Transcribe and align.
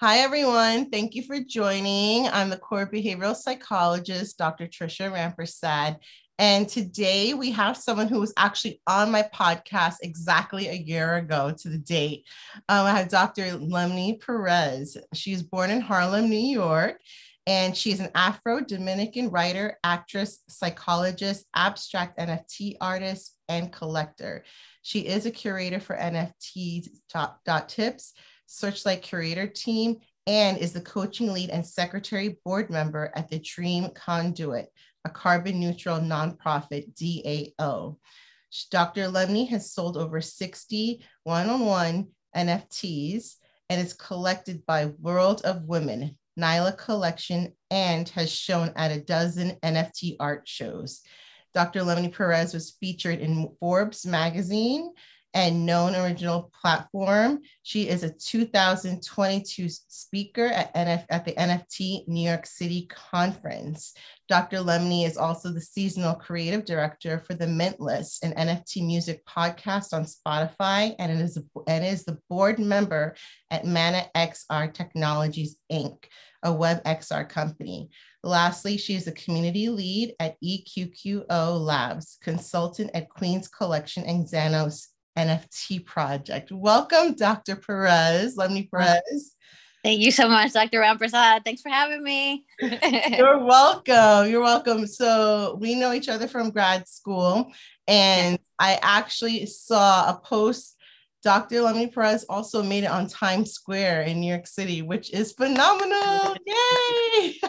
Hi, 0.00 0.18
everyone. 0.18 0.90
Thank 0.90 1.16
you 1.16 1.24
for 1.24 1.40
joining. 1.40 2.28
I'm 2.28 2.50
the 2.50 2.56
core 2.56 2.88
behavioral 2.88 3.34
psychologist, 3.34 4.38
Dr. 4.38 4.68
Trisha 4.68 5.10
Rampersad. 5.10 5.96
And 6.38 6.68
today 6.68 7.34
we 7.34 7.50
have 7.50 7.76
someone 7.76 8.06
who 8.06 8.20
was 8.20 8.32
actually 8.36 8.80
on 8.86 9.10
my 9.10 9.28
podcast 9.34 9.96
exactly 10.02 10.68
a 10.68 10.74
year 10.74 11.16
ago 11.16 11.52
to 11.58 11.68
the 11.68 11.78
date. 11.78 12.26
Um, 12.68 12.86
I 12.86 12.92
have 12.92 13.08
Dr. 13.08 13.58
Lemny 13.58 14.20
Perez. 14.24 14.96
She's 15.14 15.42
born 15.42 15.70
in 15.70 15.80
Harlem, 15.80 16.30
New 16.30 16.36
York, 16.38 17.00
and 17.48 17.76
she's 17.76 17.98
an 17.98 18.10
Afro 18.14 18.60
Dominican 18.60 19.30
writer, 19.30 19.78
actress, 19.82 20.44
psychologist, 20.48 21.44
abstract 21.56 22.20
NFT 22.20 22.76
artist, 22.80 23.36
and 23.48 23.72
collector. 23.72 24.44
She 24.82 25.00
is 25.00 25.26
a 25.26 25.32
curator 25.32 25.80
for 25.80 25.96
NFT 25.96 26.88
dot 27.44 27.68
tips 27.68 28.14
Searchlight 28.48 29.02
Curator 29.02 29.46
Team, 29.46 29.98
and 30.26 30.56
is 30.56 30.72
the 30.72 30.80
coaching 30.80 31.32
lead 31.32 31.50
and 31.50 31.64
secretary 31.64 32.38
board 32.44 32.70
member 32.70 33.12
at 33.14 33.28
the 33.28 33.38
Dream 33.38 33.90
Conduit, 33.94 34.72
a 35.04 35.10
carbon 35.10 35.60
neutral 35.60 35.98
nonprofit 35.98 36.94
DAO. 36.94 37.96
Dr. 38.70 39.08
Lemny 39.08 39.48
has 39.48 39.70
sold 39.70 39.98
over 39.98 40.22
60 40.22 41.04
one 41.24 41.50
on 41.50 41.66
one 41.66 42.08
NFTs 42.34 43.34
and 43.68 43.80
is 43.80 43.92
collected 43.92 44.64
by 44.64 44.86
World 44.98 45.42
of 45.44 45.64
Women, 45.64 46.16
Nyla 46.38 46.76
Collection, 46.78 47.52
and 47.70 48.08
has 48.10 48.32
shown 48.32 48.72
at 48.76 48.90
a 48.90 49.02
dozen 49.02 49.58
NFT 49.62 50.16
art 50.18 50.48
shows. 50.48 51.02
Dr. 51.52 51.80
Lemny 51.80 52.08
Perez 52.08 52.54
was 52.54 52.76
featured 52.80 53.18
in 53.18 53.50
Forbes 53.60 54.06
magazine, 54.06 54.92
and 55.34 55.66
known 55.66 55.94
original 55.94 56.50
platform. 56.60 57.40
She 57.62 57.88
is 57.88 58.02
a 58.02 58.10
2022 58.10 59.68
speaker 59.68 60.46
at, 60.46 60.74
NF, 60.74 61.04
at 61.10 61.24
the 61.24 61.32
NFT 61.32 62.08
New 62.08 62.26
York 62.26 62.46
City 62.46 62.88
conference. 62.90 63.94
Dr. 64.28 64.58
Lemny 64.58 65.06
is 65.06 65.16
also 65.16 65.50
the 65.50 65.60
seasonal 65.60 66.14
creative 66.14 66.64
director 66.64 67.18
for 67.18 67.34
the 67.34 67.46
Mint 67.46 67.80
List, 67.80 68.24
an 68.24 68.32
NFT 68.34 68.86
music 68.86 69.24
podcast 69.26 69.92
on 69.92 70.04
Spotify, 70.04 70.94
and 70.98 71.20
is, 71.20 71.36
a, 71.36 71.42
and 71.66 71.84
is 71.84 72.04
the 72.04 72.18
board 72.28 72.58
member 72.58 73.14
at 73.50 73.64
ManaXR 73.64 74.72
Technologies, 74.72 75.56
Inc., 75.70 76.04
a 76.42 76.52
web 76.52 76.82
XR 76.84 77.28
company. 77.28 77.90
Lastly, 78.22 78.76
she 78.76 78.94
is 78.94 79.06
a 79.06 79.12
community 79.12 79.68
lead 79.68 80.14
at 80.20 80.36
EQQO 80.42 81.60
Labs, 81.60 82.18
consultant 82.22 82.90
at 82.94 83.08
Queenz 83.08 83.50
Collection 83.50 84.04
and 84.04 84.26
Xanos 84.26 84.88
NFT 85.18 85.84
project. 85.84 86.52
Welcome, 86.52 87.14
Dr. 87.14 87.56
Perez, 87.56 88.36
Lemny 88.36 88.70
Perez. 88.70 89.34
Thank 89.82 90.00
you 90.00 90.10
so 90.10 90.28
much, 90.28 90.52
Dr. 90.52 90.80
Rampersad. 90.80 91.44
Thanks 91.44 91.62
for 91.62 91.70
having 91.70 92.02
me. 92.02 92.44
You're 92.60 93.44
welcome. 93.44 94.30
You're 94.30 94.42
welcome. 94.42 94.86
So 94.86 95.56
we 95.60 95.74
know 95.74 95.92
each 95.92 96.08
other 96.08 96.28
from 96.28 96.50
grad 96.50 96.88
school, 96.88 97.52
and 97.86 98.38
I 98.58 98.78
actually 98.82 99.46
saw 99.46 100.10
a 100.10 100.20
post. 100.20 100.76
Dr. 101.24 101.62
Lemny 101.62 101.92
Perez 101.92 102.24
also 102.28 102.62
made 102.62 102.84
it 102.84 102.90
on 102.90 103.08
Times 103.08 103.52
Square 103.52 104.02
in 104.02 104.20
New 104.20 104.28
York 104.28 104.46
City, 104.46 104.82
which 104.82 105.12
is 105.12 105.32
phenomenal. 105.32 106.36
Yay! 106.46 107.40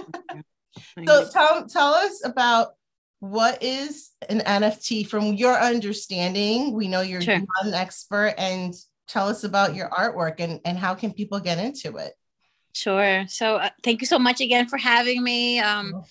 so 1.05 1.29
tell, 1.31 1.67
tell 1.67 1.93
us 1.93 2.25
about 2.25 2.69
what 3.19 3.61
is 3.61 4.11
an 4.29 4.39
NFT 4.39 5.07
from 5.07 5.33
your 5.33 5.57
understanding? 5.57 6.73
We 6.73 6.87
know 6.87 7.01
you're 7.01 7.21
sure. 7.21 7.35
an 7.35 7.73
expert, 7.73 8.35
and 8.37 8.73
tell 9.07 9.27
us 9.27 9.43
about 9.43 9.75
your 9.75 9.89
artwork 9.89 10.39
and, 10.39 10.61
and 10.63 10.77
how 10.77 10.93
can 10.93 11.11
people 11.11 11.39
get 11.39 11.57
into 11.57 11.97
it? 11.97 12.13
Sure. 12.73 13.25
So 13.27 13.55
uh, 13.55 13.69
thank 13.83 13.99
you 13.99 14.07
so 14.07 14.19
much 14.19 14.41
again 14.41 14.67
for 14.67 14.77
having 14.77 15.23
me. 15.23 15.59
Um, 15.59 16.03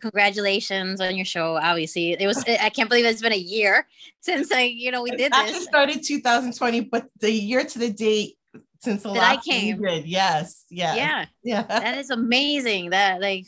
congratulations 0.00 1.00
on 1.00 1.16
your 1.16 1.24
show. 1.24 1.56
Obviously, 1.56 2.12
it 2.12 2.26
was. 2.26 2.44
I 2.46 2.68
can't 2.68 2.88
believe 2.88 3.06
it's 3.06 3.22
been 3.22 3.32
a 3.32 3.36
year 3.36 3.86
since 4.20 4.52
I, 4.52 4.62
you 4.62 4.90
know, 4.90 5.02
we 5.02 5.10
did 5.10 5.32
this. 5.32 5.64
started 5.64 6.04
2020, 6.04 6.82
but 6.82 7.06
the 7.18 7.32
year 7.32 7.64
to 7.64 7.78
the 7.78 7.90
date 7.90 8.36
since 8.80 9.02
the 9.02 9.12
that 9.14 9.18
last 9.18 9.38
I 9.38 9.50
came. 9.50 9.82
Did. 9.82 10.06
Yes. 10.06 10.64
Yeah. 10.70 10.94
Yeah. 10.94 11.24
Yeah. 11.42 11.62
That 11.62 11.98
is 11.98 12.10
amazing. 12.10 12.90
That 12.90 13.20
like. 13.20 13.46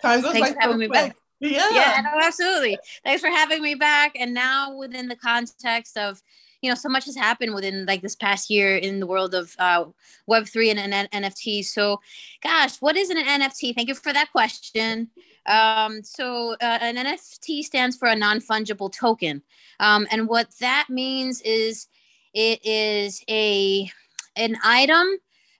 Time 0.00 0.22
goes 0.22 0.32
thanks 0.32 0.52
for 0.52 0.60
having 0.60 0.74
so 0.76 0.78
me 0.78 0.88
quick. 0.88 1.14
Yeah. 1.40 1.70
Yeah, 1.72 2.02
absolutely. 2.22 2.78
Thanks 3.02 3.22
for 3.22 3.30
having 3.30 3.62
me 3.62 3.74
back. 3.74 4.12
And 4.18 4.34
now 4.34 4.76
within 4.76 5.08
the 5.08 5.16
context 5.16 5.96
of, 5.96 6.22
you 6.60 6.70
know, 6.70 6.74
so 6.74 6.90
much 6.90 7.06
has 7.06 7.16
happened 7.16 7.54
within 7.54 7.86
like 7.86 8.02
this 8.02 8.14
past 8.14 8.50
year 8.50 8.76
in 8.76 9.00
the 9.00 9.06
world 9.06 9.34
of 9.34 9.56
uh, 9.58 9.86
Web3 10.28 10.76
and, 10.76 10.94
and 10.94 11.10
NFTs. 11.10 11.66
So, 11.66 12.00
gosh, 12.42 12.76
what 12.80 12.96
is 12.96 13.08
an 13.08 13.16
NFT? 13.16 13.74
Thank 13.74 13.88
you 13.88 13.94
for 13.94 14.12
that 14.12 14.30
question. 14.30 15.08
Um, 15.46 16.02
so, 16.02 16.52
uh, 16.60 16.78
an 16.82 16.96
NFT 16.96 17.62
stands 17.62 17.96
for 17.96 18.08
a 18.08 18.14
non 18.16 18.40
fungible 18.40 18.92
token. 18.92 19.42
Um, 19.80 20.06
and 20.10 20.28
what 20.28 20.50
that 20.60 20.88
means 20.90 21.40
is 21.40 21.88
it 22.34 22.64
is 22.64 23.24
a 23.30 23.90
an 24.36 24.56
item 24.62 25.06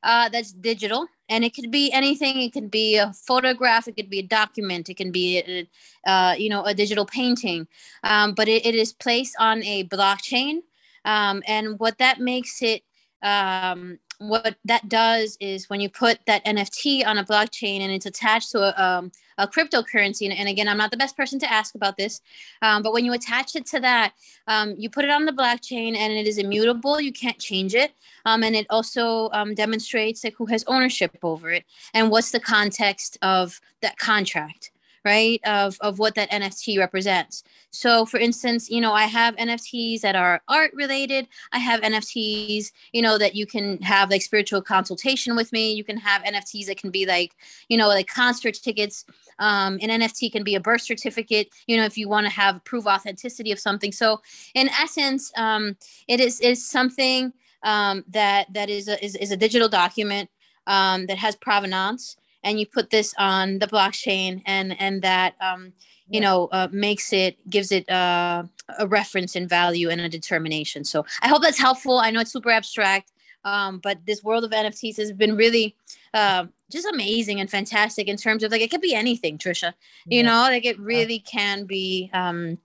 uh, 0.03 0.29
that's 0.29 0.53
digital 0.53 1.07
and 1.31 1.45
it 1.45 1.55
could 1.55 1.71
be 1.71 1.91
anything. 1.93 2.43
It 2.43 2.53
could 2.53 2.71
be 2.71 2.97
a 2.97 3.13
photograph. 3.13 3.89
It 3.89 3.97
could 3.97 4.11
be 4.11 4.19
a 4.19 4.27
document. 4.27 4.91
It 4.91 4.97
can 4.97 5.13
be 5.13 5.39
a, 5.39 6.11
uh, 6.11 6.35
you 6.35 6.51
know 6.51 6.65
a 6.65 6.75
digital 6.75 7.07
painting. 7.07 7.69
Um, 8.03 8.35
but 8.35 8.49
it, 8.49 8.67
it 8.67 8.75
is 8.75 8.93
placed 8.93 9.37
on 9.39 9.63
a 9.63 9.85
blockchain. 9.85 10.59
Um, 11.05 11.43
and 11.47 11.79
what 11.79 11.97
that 11.99 12.21
makes 12.21 12.61
it 12.61 12.83
um, 13.23 13.99
what 14.21 14.57
that 14.67 14.87
does 14.87 15.39
is 15.41 15.71
when 15.71 15.81
you 15.81 15.89
put 15.89 16.19
that 16.27 16.45
NFT 16.45 17.07
on 17.07 17.17
a 17.17 17.25
blockchain 17.25 17.81
and 17.81 17.91
it's 17.91 18.05
attached 18.05 18.51
to 18.51 18.59
a, 18.61 18.83
um, 18.83 19.11
a 19.39 19.49
cryptocurrency, 19.49 20.29
and, 20.29 20.39
and, 20.39 20.47
again, 20.47 20.69
I'm 20.69 20.77
not 20.77 20.91
the 20.91 20.99
best 20.99 21.17
person 21.17 21.39
to 21.39 21.51
ask 21.51 21.75
about 21.75 21.97
this, 21.97 22.21
um, 22.61 22.83
but 22.83 22.93
when 22.93 23.07
you 23.07 23.15
attach 23.15 23.57
it 23.57 23.65
to 23.67 23.81
that, 23.81 24.13
um, 24.47 24.75
you 24.77 24.91
put 24.91 25.07
it 25.07 25.11
on 25.11 25.25
the 25.25 25.33
blockchain 25.33 25.97
and 25.97 26.13
it 26.13 26.27
is 26.27 26.37
immutable. 26.37 27.01
You 27.01 27.13
can't 27.13 27.39
change 27.39 27.75
it. 27.75 27.93
Um, 28.27 28.43
and 28.43 28.55
it 28.55 28.67
also 28.69 29.31
um, 29.33 29.55
demonstrates 29.55 30.23
like 30.23 30.35
who 30.37 30.45
has 30.47 30.65
ownership 30.67 31.17
over 31.23 31.51
it 31.51 31.65
and 31.95 32.11
what's 32.11 32.31
the 32.31 32.41
context 32.41 33.17
of 33.23 33.59
that 33.81 33.97
contract 33.97 34.71
right 35.05 35.41
of 35.45 35.77
of 35.81 35.99
what 35.99 36.15
that 36.15 36.31
nft 36.31 36.79
represents. 36.79 37.43
So 37.71 38.05
for 38.05 38.19
instance 38.19 38.71
you 38.71 38.81
know 38.81 38.93
i 38.93 39.05
have 39.05 39.37
nfts 39.37 40.01
that 40.01 40.17
are 40.17 40.43
art 40.49 40.73
related. 40.75 41.29
I 41.53 41.59
have 41.59 41.81
nfts 41.81 42.73
you 42.93 43.03
know 43.03 43.19
that 43.19 43.35
you 43.35 43.47
can 43.47 43.81
have 43.83 44.11
like 44.11 44.23
spiritual 44.23 44.63
consultation 44.63 45.37
with 45.37 45.53
me. 45.53 45.73
You 45.73 45.85
can 45.85 45.97
have 45.97 46.23
nfts 46.23 46.67
that 46.67 46.79
can 46.79 46.91
be 46.91 47.07
like 47.07 47.35
you 47.69 47.77
know 47.77 47.89
like 47.89 48.07
concert 48.07 48.55
tickets. 48.55 49.05
Um, 49.39 49.79
an 49.81 49.89
nft 50.01 50.33
can 50.33 50.45
be 50.45 50.55
a 50.55 50.61
birth 50.61 50.83
certificate 50.83 51.49
you 51.67 51.77
know 51.77 51.85
if 51.85 51.97
you 51.97 52.09
want 52.09 52.27
to 52.27 52.33
have 52.33 52.63
prove 52.65 52.87
authenticity 52.87 53.53
of 53.53 53.59
something. 53.59 53.93
So 53.93 54.21
in 54.55 54.69
essence 54.69 55.33
um, 55.37 55.77
it 56.09 56.21
is 56.21 56.41
is 56.41 56.67
something 56.67 57.33
um, 57.63 58.05
that 58.09 58.53
that 58.53 58.71
is 58.71 58.89
a, 58.89 59.03
is, 59.05 59.17
is 59.17 59.31
a 59.31 59.37
digital 59.37 59.69
document 59.69 60.31
um, 60.67 61.07
that 61.07 61.19
has 61.19 61.37
provenance 61.37 62.17
and 62.43 62.59
you 62.59 62.67
put 62.67 62.91
this 62.91 63.15
on 63.19 63.59
the 63.59 63.67
blockchain 63.67 64.43
and 64.47 64.79
and 64.81 65.03
that 65.03 65.35
um, 65.41 65.73
you 66.09 66.21
yeah. 66.21 66.21
know 66.21 66.49
uh, 66.53 66.69
makes 66.71 67.13
it 67.13 67.39
gives 67.49 67.73
it 67.73 67.89
uh, 67.91 68.45
a 68.79 68.87
reference 68.87 69.37
and 69.37 69.49
value 69.49 69.89
and 69.89 70.01
a 70.01 70.09
determination. 70.09 70.85
So 70.85 71.05
i 71.23 71.29
hope 71.29 71.43
that's 71.43 71.59
helpful. 71.59 71.99
I 71.99 72.11
know 72.11 72.21
it's 72.21 72.33
super 72.33 72.51
abstract 72.51 73.13
um, 73.45 73.79
but 73.79 74.05
this 74.05 74.23
world 74.23 74.45
of 74.45 74.51
nfts 74.51 74.99
has 74.99 75.13
been 75.13 75.35
really 75.35 75.75
uh, 76.13 76.45
just 76.71 76.87
amazing 76.87 77.41
and 77.41 77.51
fantastic 77.51 78.07
in 78.07 78.17
terms 78.17 78.43
of 78.43 78.53
like 78.53 78.61
it 78.61 78.71
could 78.71 78.83
be 78.83 78.95
anything 78.95 79.39
trisha 79.39 79.73
you 80.07 80.19
yeah. 80.19 80.23
know 80.23 80.43
like 80.43 80.67
it 80.67 80.79
really 80.79 81.21
can 81.21 81.65
be 81.65 82.11
um, 82.13 82.59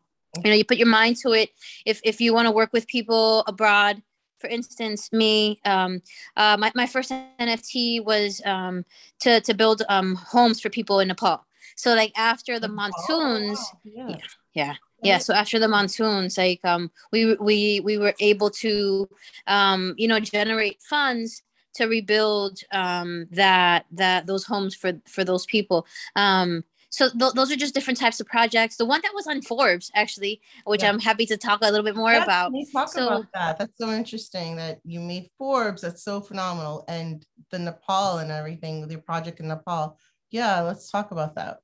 you 0.44 0.50
know 0.50 0.56
you 0.56 0.66
put 0.66 0.78
your 0.78 0.88
mind 0.88 1.18
to 1.18 1.32
it. 1.32 1.52
If 1.86 2.02
if 2.04 2.20
you 2.20 2.34
want 2.34 2.48
to 2.48 2.52
work 2.52 2.74
with 2.74 2.88
people 2.88 3.44
abroad 3.48 4.02
for 4.46 4.52
instance, 4.52 5.12
me, 5.12 5.60
um, 5.66 6.02
uh, 6.38 6.56
my, 6.60 6.72
my 6.76 6.86
first 6.86 7.12
NFT 7.40 8.04
was 8.06 8.42
um, 8.46 8.86
to, 9.22 9.42
to 9.42 9.54
build 9.56 9.82
um, 9.90 10.14
homes 10.14 10.62
for 10.62 10.70
people 10.70 11.00
in 11.00 11.08
Nepal. 11.08 11.44
So 11.76 11.96
like 11.96 12.12
after 12.16 12.60
the 12.60 12.68
monsoons, 12.68 13.58
oh, 13.60 13.80
yeah. 13.84 14.08
yeah, 14.08 14.16
yeah, 14.54 14.74
yeah. 15.02 15.18
So 15.18 15.34
after 15.34 15.58
the 15.58 15.68
monsoons, 15.68 16.38
like 16.38 16.60
um, 16.64 16.92
we 17.12 17.36
we 17.36 17.82
we 17.82 17.98
were 17.98 18.14
able 18.20 18.50
to, 18.52 19.10
um, 19.48 19.96
you 19.98 20.08
know, 20.08 20.20
generate 20.20 20.80
funds 20.84 21.42
to 21.74 21.88
rebuild 21.88 22.60
um, 22.72 23.28
that 23.32 23.88
that 23.92 24.28
those 24.28 24.46
homes 24.46 24.76
for 24.76 24.94
for 25.06 25.24
those 25.26 25.46
people. 25.48 25.88
Um, 26.16 26.64
so 26.96 27.10
th- 27.10 27.34
those 27.34 27.52
are 27.52 27.58
just 27.58 27.74
different 27.74 28.00
types 28.00 28.22
of 28.22 28.28
projects. 28.28 28.78
The 28.78 28.86
one 28.86 29.02
that 29.04 29.12
was 29.14 29.28
on 29.28 29.42
Forbes, 29.42 29.92
actually, 29.96 30.40
which 30.64 30.82
yeah. 30.82 30.90
I'm 30.90 31.00
happy 31.00 31.26
to 31.26 31.36
talk 31.36 31.60
a 31.62 31.66
little 31.66 31.84
bit 31.84 31.96
more 31.96 32.14
yeah, 32.14 32.24
about. 32.24 32.52
Can 32.52 32.62
you 32.62 32.72
talk 32.72 32.88
so, 32.88 33.08
about 33.08 33.26
that? 33.34 33.58
That's 33.60 33.78
so 33.78 33.92
interesting 33.92 34.56
that 34.56 34.80
you 34.86 35.02
made 35.02 35.30
Forbes. 35.38 35.82
That's 35.82 36.04
so 36.04 36.22
phenomenal, 36.22 36.86
and 36.88 37.26
the 37.52 37.60
Nepal 37.60 38.20
and 38.20 38.32
everything 38.32 38.80
with 38.80 38.92
your 38.92 39.02
project 39.02 39.42
in 39.42 39.50
Nepal. 39.50 40.00
Yeah, 40.32 40.62
let's 40.62 40.90
talk 40.90 41.12
about 41.12 41.36
that. 41.36 41.60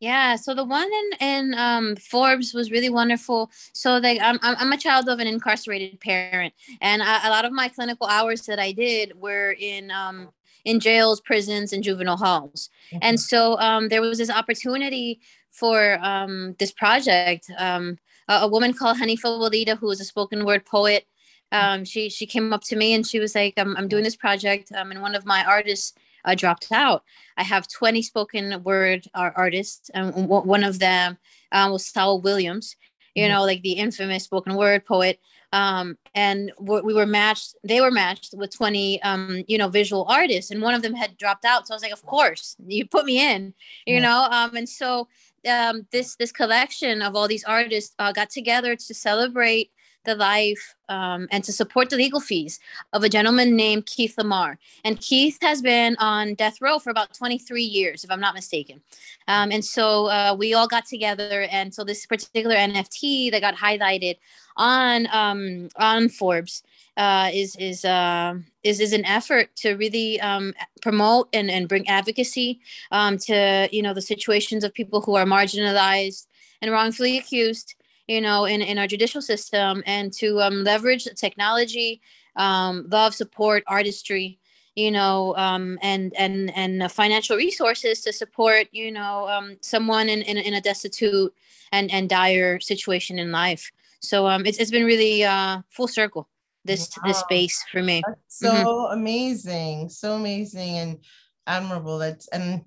Yeah, 0.00 0.34
so 0.36 0.54
the 0.54 0.64
one 0.64 0.90
in 0.90 1.10
in 1.20 1.54
um, 1.54 1.94
Forbes 1.94 2.52
was 2.52 2.72
really 2.72 2.90
wonderful. 2.90 3.52
So 3.72 3.98
like 3.98 4.18
I'm 4.20 4.40
I'm 4.42 4.72
a 4.72 4.78
child 4.78 5.08
of 5.08 5.20
an 5.20 5.28
incarcerated 5.28 6.00
parent, 6.00 6.54
and 6.80 7.04
I, 7.04 7.28
a 7.28 7.30
lot 7.30 7.44
of 7.44 7.52
my 7.52 7.68
clinical 7.68 8.08
hours 8.08 8.46
that 8.46 8.58
I 8.58 8.72
did 8.72 9.20
were 9.20 9.54
in 9.56 9.92
um, 9.92 10.30
in 10.64 10.80
jails, 10.80 11.20
prisons, 11.20 11.72
and 11.72 11.82
juvenile 11.82 12.16
halls. 12.16 12.70
Mm-hmm. 12.92 12.98
And 13.02 13.20
so 13.20 13.58
um, 13.58 13.88
there 13.88 14.00
was 14.00 14.18
this 14.18 14.30
opportunity 14.30 15.20
for 15.50 15.98
um, 16.02 16.54
this 16.58 16.72
project. 16.72 17.50
Um, 17.58 17.98
a, 18.28 18.40
a, 18.42 18.48
woman 18.48 18.72
called 18.72 18.98
Hanifah 18.98 19.24
Walidah, 19.24 19.78
who 19.78 19.90
is 19.90 20.00
a 20.00 20.04
spoken 20.04 20.44
word 20.44 20.64
poet, 20.64 21.06
um, 21.52 21.84
she 21.84 22.08
she 22.08 22.26
came 22.26 22.52
up 22.52 22.62
to 22.64 22.76
me 22.76 22.94
and 22.94 23.06
she 23.06 23.18
was 23.18 23.34
like, 23.34 23.54
"I'm 23.56 23.76
I'm 23.76 23.88
doing 23.88 24.04
this 24.04 24.16
project, 24.16 24.70
um, 24.72 24.90
and 24.90 25.02
one 25.02 25.14
of 25.14 25.26
my 25.26 25.44
artists 25.44 25.94
uh, 26.24 26.34
dropped 26.34 26.70
out. 26.70 27.02
I 27.36 27.42
have 27.42 27.66
20 27.68 28.02
spoken 28.02 28.62
word 28.62 29.06
artists, 29.14 29.90
and 29.90 30.28
one 30.28 30.62
of 30.62 30.78
them 30.78 31.18
uh, 31.52 31.68
was 31.72 31.86
Saul 31.86 32.20
Williams, 32.20 32.76
you 33.14 33.24
mm-hmm. 33.24 33.32
know, 33.32 33.42
like 33.42 33.62
the 33.62 33.72
infamous 33.72 34.24
spoken 34.24 34.54
word 34.54 34.84
poet. 34.84 35.20
Um, 35.52 35.98
and 36.14 36.52
we 36.60 36.94
were 36.94 37.06
matched, 37.06 37.56
they 37.64 37.80
were 37.80 37.90
matched 37.90 38.34
with 38.36 38.54
20, 38.54 39.02
um, 39.02 39.42
you 39.48 39.58
know, 39.58 39.68
visual 39.68 40.06
artists, 40.08 40.52
and 40.52 40.62
one 40.62 40.74
of 40.74 40.82
them 40.82 40.94
had 40.94 41.18
dropped 41.18 41.44
out. 41.44 41.66
So 41.66 41.74
I 41.74 41.76
was 41.76 41.82
like, 41.82 41.92
of 41.92 42.06
course, 42.06 42.56
you 42.64 42.86
put 42.86 43.04
me 43.04 43.20
in, 43.20 43.52
you 43.84 43.94
yeah. 43.94 44.00
know, 44.00 44.28
um, 44.30 44.54
and 44.54 44.68
so 44.68 45.08
um, 45.48 45.86
this 45.90 46.16
this 46.16 46.32
collection 46.32 47.02
of 47.02 47.16
all 47.16 47.26
these 47.26 47.44
artists 47.44 47.94
uh, 47.98 48.12
got 48.12 48.30
together 48.30 48.76
to 48.76 48.94
celebrate 48.94 49.70
the 50.04 50.14
life 50.14 50.74
um, 50.88 51.28
and 51.30 51.44
to 51.44 51.52
support 51.52 51.90
the 51.90 51.96
legal 51.96 52.20
fees 52.20 52.58
of 52.92 53.04
a 53.04 53.08
gentleman 53.08 53.54
named 53.54 53.86
Keith 53.86 54.14
LaMar. 54.16 54.58
And 54.84 55.00
Keith 55.00 55.38
has 55.42 55.60
been 55.62 55.96
on 55.98 56.34
death 56.34 56.60
row 56.60 56.78
for 56.78 56.90
about 56.90 57.14
23 57.14 57.62
years, 57.62 58.04
if 58.04 58.10
I'm 58.10 58.20
not 58.20 58.34
mistaken. 58.34 58.80
Um, 59.28 59.52
and 59.52 59.64
so 59.64 60.06
uh, 60.06 60.34
we 60.38 60.54
all 60.54 60.66
got 60.66 60.86
together, 60.86 61.46
and 61.50 61.72
so 61.74 61.84
this 61.84 62.06
particular 62.06 62.56
NFT 62.56 63.30
that 63.30 63.40
got 63.40 63.56
highlighted 63.56 64.16
on 64.56 65.06
um, 65.12 65.68
on 65.76 66.08
Forbes 66.08 66.62
uh, 66.96 67.30
is 67.32 67.56
is 67.56 67.84
uh, 67.84 68.34
is 68.62 68.80
is 68.80 68.92
an 68.92 69.04
effort 69.04 69.54
to 69.56 69.74
really 69.74 70.20
um, 70.20 70.52
promote 70.82 71.28
and, 71.32 71.50
and 71.50 71.68
bring 71.68 71.88
advocacy 71.88 72.60
um, 72.90 73.18
to 73.18 73.68
you 73.70 73.82
know 73.82 73.94
the 73.94 74.02
situations 74.02 74.64
of 74.64 74.74
people 74.74 75.00
who 75.00 75.14
are 75.14 75.24
marginalized 75.24 76.26
and 76.60 76.70
wrongfully 76.70 77.16
accused 77.16 77.74
you 78.10 78.20
know, 78.20 78.44
in, 78.44 78.60
in 78.60 78.76
our 78.76 78.88
judicial 78.88 79.22
system 79.22 79.84
and 79.86 80.12
to 80.14 80.40
um, 80.40 80.64
leverage 80.64 81.06
technology, 81.14 82.00
um, 82.34 82.86
love, 82.90 83.14
support, 83.14 83.62
artistry, 83.68 84.40
you 84.74 84.90
know, 84.90 85.36
um, 85.36 85.78
and 85.80 86.12
and 86.16 86.50
and 86.56 86.90
financial 86.90 87.36
resources 87.36 88.00
to 88.00 88.12
support, 88.12 88.66
you 88.72 88.90
know, 88.90 89.28
um, 89.28 89.56
someone 89.60 90.08
in, 90.08 90.22
in, 90.22 90.36
in 90.38 90.54
a 90.54 90.60
destitute 90.60 91.32
and 91.70 91.88
and 91.92 92.08
dire 92.08 92.58
situation 92.58 93.20
in 93.20 93.30
life. 93.30 93.70
So 94.00 94.26
um, 94.26 94.44
it's 94.44 94.58
it's 94.58 94.72
been 94.72 94.86
really 94.86 95.22
uh, 95.22 95.62
full 95.68 95.88
circle 95.88 96.28
this 96.64 96.90
wow. 96.96 97.08
this 97.08 97.18
space 97.18 97.64
for 97.70 97.80
me. 97.80 98.02
That's 98.04 98.38
so 98.38 98.50
mm-hmm. 98.50 98.98
amazing, 98.98 99.88
so 99.88 100.14
amazing 100.14 100.78
and 100.78 100.98
admirable. 101.46 101.98
That's 101.98 102.26
and 102.28 102.64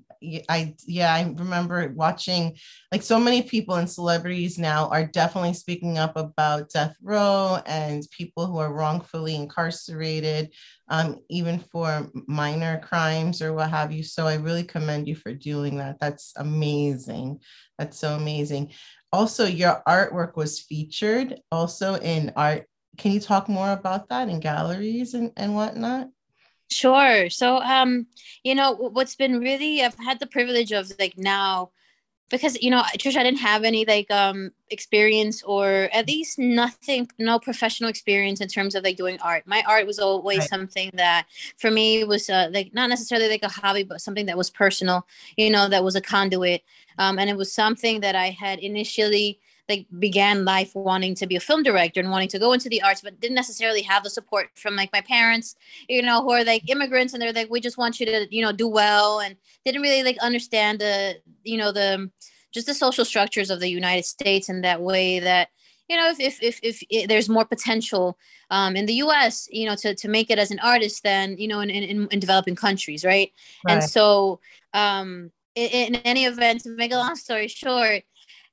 I 0.49 0.75
yeah, 0.85 1.13
I 1.13 1.21
remember 1.23 1.91
watching 1.95 2.57
like 2.91 3.01
so 3.01 3.19
many 3.19 3.41
people 3.41 3.75
and 3.75 3.89
celebrities 3.89 4.57
now 4.57 4.87
are 4.89 5.05
definitely 5.05 5.53
speaking 5.53 5.97
up 5.97 6.15
about 6.15 6.69
death 6.69 6.95
row 7.01 7.59
and 7.65 8.07
people 8.11 8.45
who 8.45 8.57
are 8.57 8.73
wrongfully 8.73 9.35
incarcerated, 9.35 10.53
um, 10.89 11.19
even 11.29 11.59
for 11.59 12.09
minor 12.27 12.79
crimes 12.79 13.41
or 13.41 13.53
what 13.53 13.69
have 13.69 13.91
you. 13.91 14.03
So 14.03 14.27
I 14.27 14.35
really 14.35 14.63
commend 14.63 15.07
you 15.07 15.15
for 15.15 15.33
doing 15.33 15.77
that. 15.77 15.99
That's 15.99 16.33
amazing. 16.37 17.39
That's 17.77 17.99
so 17.99 18.15
amazing. 18.15 18.71
Also, 19.11 19.45
your 19.45 19.81
artwork 19.87 20.35
was 20.35 20.59
featured 20.59 21.39
also 21.51 21.95
in 21.95 22.31
art. 22.35 22.65
Can 22.97 23.11
you 23.11 23.19
talk 23.19 23.49
more 23.49 23.71
about 23.71 24.09
that 24.09 24.29
in 24.29 24.39
galleries 24.39 25.13
and, 25.13 25.31
and 25.35 25.55
whatnot? 25.55 26.09
Sure. 26.71 27.29
So, 27.29 27.57
um, 27.57 28.07
you 28.43 28.55
know, 28.55 28.73
what's 28.73 29.15
been 29.15 29.39
really, 29.39 29.83
I've 29.83 29.97
had 29.99 30.19
the 30.19 30.27
privilege 30.27 30.71
of 30.71 30.91
like 30.99 31.17
now, 31.17 31.71
because 32.29 32.59
you 32.61 32.71
know, 32.71 32.81
Trisha, 32.97 33.17
I 33.17 33.23
didn't 33.23 33.39
have 33.39 33.63
any 33.63 33.85
like 33.85 34.09
um 34.09 34.51
experience 34.71 35.43
or 35.43 35.89
at 35.93 36.07
least 36.07 36.39
nothing, 36.39 37.07
no 37.19 37.37
professional 37.37 37.89
experience 37.89 38.41
in 38.41 38.47
terms 38.47 38.73
of 38.73 38.83
like 38.83 38.97
doing 38.97 39.19
art. 39.21 39.43
My 39.45 39.63
art 39.67 39.85
was 39.85 39.99
always 39.99 40.39
right. 40.39 40.49
something 40.49 40.89
that 40.95 41.27
for 41.57 41.69
me 41.69 42.03
was 42.03 42.29
uh, 42.29 42.49
like 42.51 42.73
not 42.73 42.89
necessarily 42.89 43.29
like 43.29 43.43
a 43.43 43.49
hobby, 43.49 43.83
but 43.83 44.01
something 44.01 44.25
that 44.25 44.37
was 44.37 44.49
personal. 44.49 45.05
You 45.37 45.51
know, 45.51 45.69
that 45.69 45.83
was 45.83 45.95
a 45.95 46.01
conduit, 46.01 46.63
um, 46.97 47.19
and 47.19 47.29
it 47.29 47.37
was 47.37 47.53
something 47.53 48.01
that 48.01 48.15
I 48.15 48.31
had 48.31 48.59
initially 48.59 49.39
like 49.69 49.87
began 49.97 50.43
life 50.43 50.71
wanting 50.75 51.15
to 51.15 51.25
be 51.25 51.35
a 51.35 51.39
film 51.39 51.63
director 51.63 51.99
and 51.99 52.11
wanting 52.11 52.27
to 52.27 52.39
go 52.39 52.53
into 52.53 52.69
the 52.69 52.81
arts 52.81 53.01
but 53.01 53.19
didn't 53.19 53.35
necessarily 53.35 53.81
have 53.81 54.03
the 54.03 54.09
support 54.09 54.47
from 54.55 54.75
like 54.75 54.91
my 54.91 55.01
parents 55.01 55.55
you 55.87 56.01
know 56.01 56.21
who 56.21 56.31
are 56.31 56.43
like 56.43 56.69
immigrants 56.69 57.13
and 57.13 57.21
they're 57.21 57.33
like 57.33 57.49
we 57.49 57.59
just 57.59 57.77
want 57.77 57.99
you 57.99 58.05
to 58.05 58.27
you 58.29 58.41
know 58.41 58.51
do 58.51 58.67
well 58.67 59.19
and 59.19 59.35
didn't 59.65 59.81
really 59.81 60.03
like 60.03 60.17
understand 60.19 60.79
the 60.79 61.15
you 61.43 61.57
know 61.57 61.71
the 61.71 62.09
just 62.53 62.67
the 62.67 62.73
social 62.73 63.05
structures 63.05 63.49
of 63.49 63.59
the 63.59 63.69
united 63.69 64.03
states 64.03 64.49
in 64.49 64.61
that 64.61 64.81
way 64.81 65.19
that 65.19 65.49
you 65.87 65.97
know 65.97 66.09
if 66.09 66.19
if 66.19 66.41
if, 66.43 66.59
if 66.61 66.83
it, 66.89 67.07
there's 67.07 67.29
more 67.29 67.45
potential 67.45 68.17
um, 68.49 68.75
in 68.75 68.85
the 68.85 68.95
us 68.95 69.47
you 69.51 69.65
know 69.65 69.75
to, 69.75 69.95
to 69.95 70.07
make 70.07 70.29
it 70.29 70.39
as 70.39 70.51
an 70.51 70.59
artist 70.59 71.03
than 71.03 71.37
you 71.37 71.47
know 71.47 71.61
in, 71.61 71.69
in, 71.69 72.07
in 72.09 72.19
developing 72.19 72.55
countries 72.55 73.05
right, 73.05 73.31
right. 73.65 73.73
and 73.73 73.83
so 73.83 74.39
um 74.73 75.31
in, 75.55 75.95
in 75.95 75.95
any 75.97 76.25
event 76.25 76.61
to 76.61 76.69
make 76.69 76.91
a 76.91 76.97
long 76.97 77.15
story 77.15 77.47
short 77.47 78.03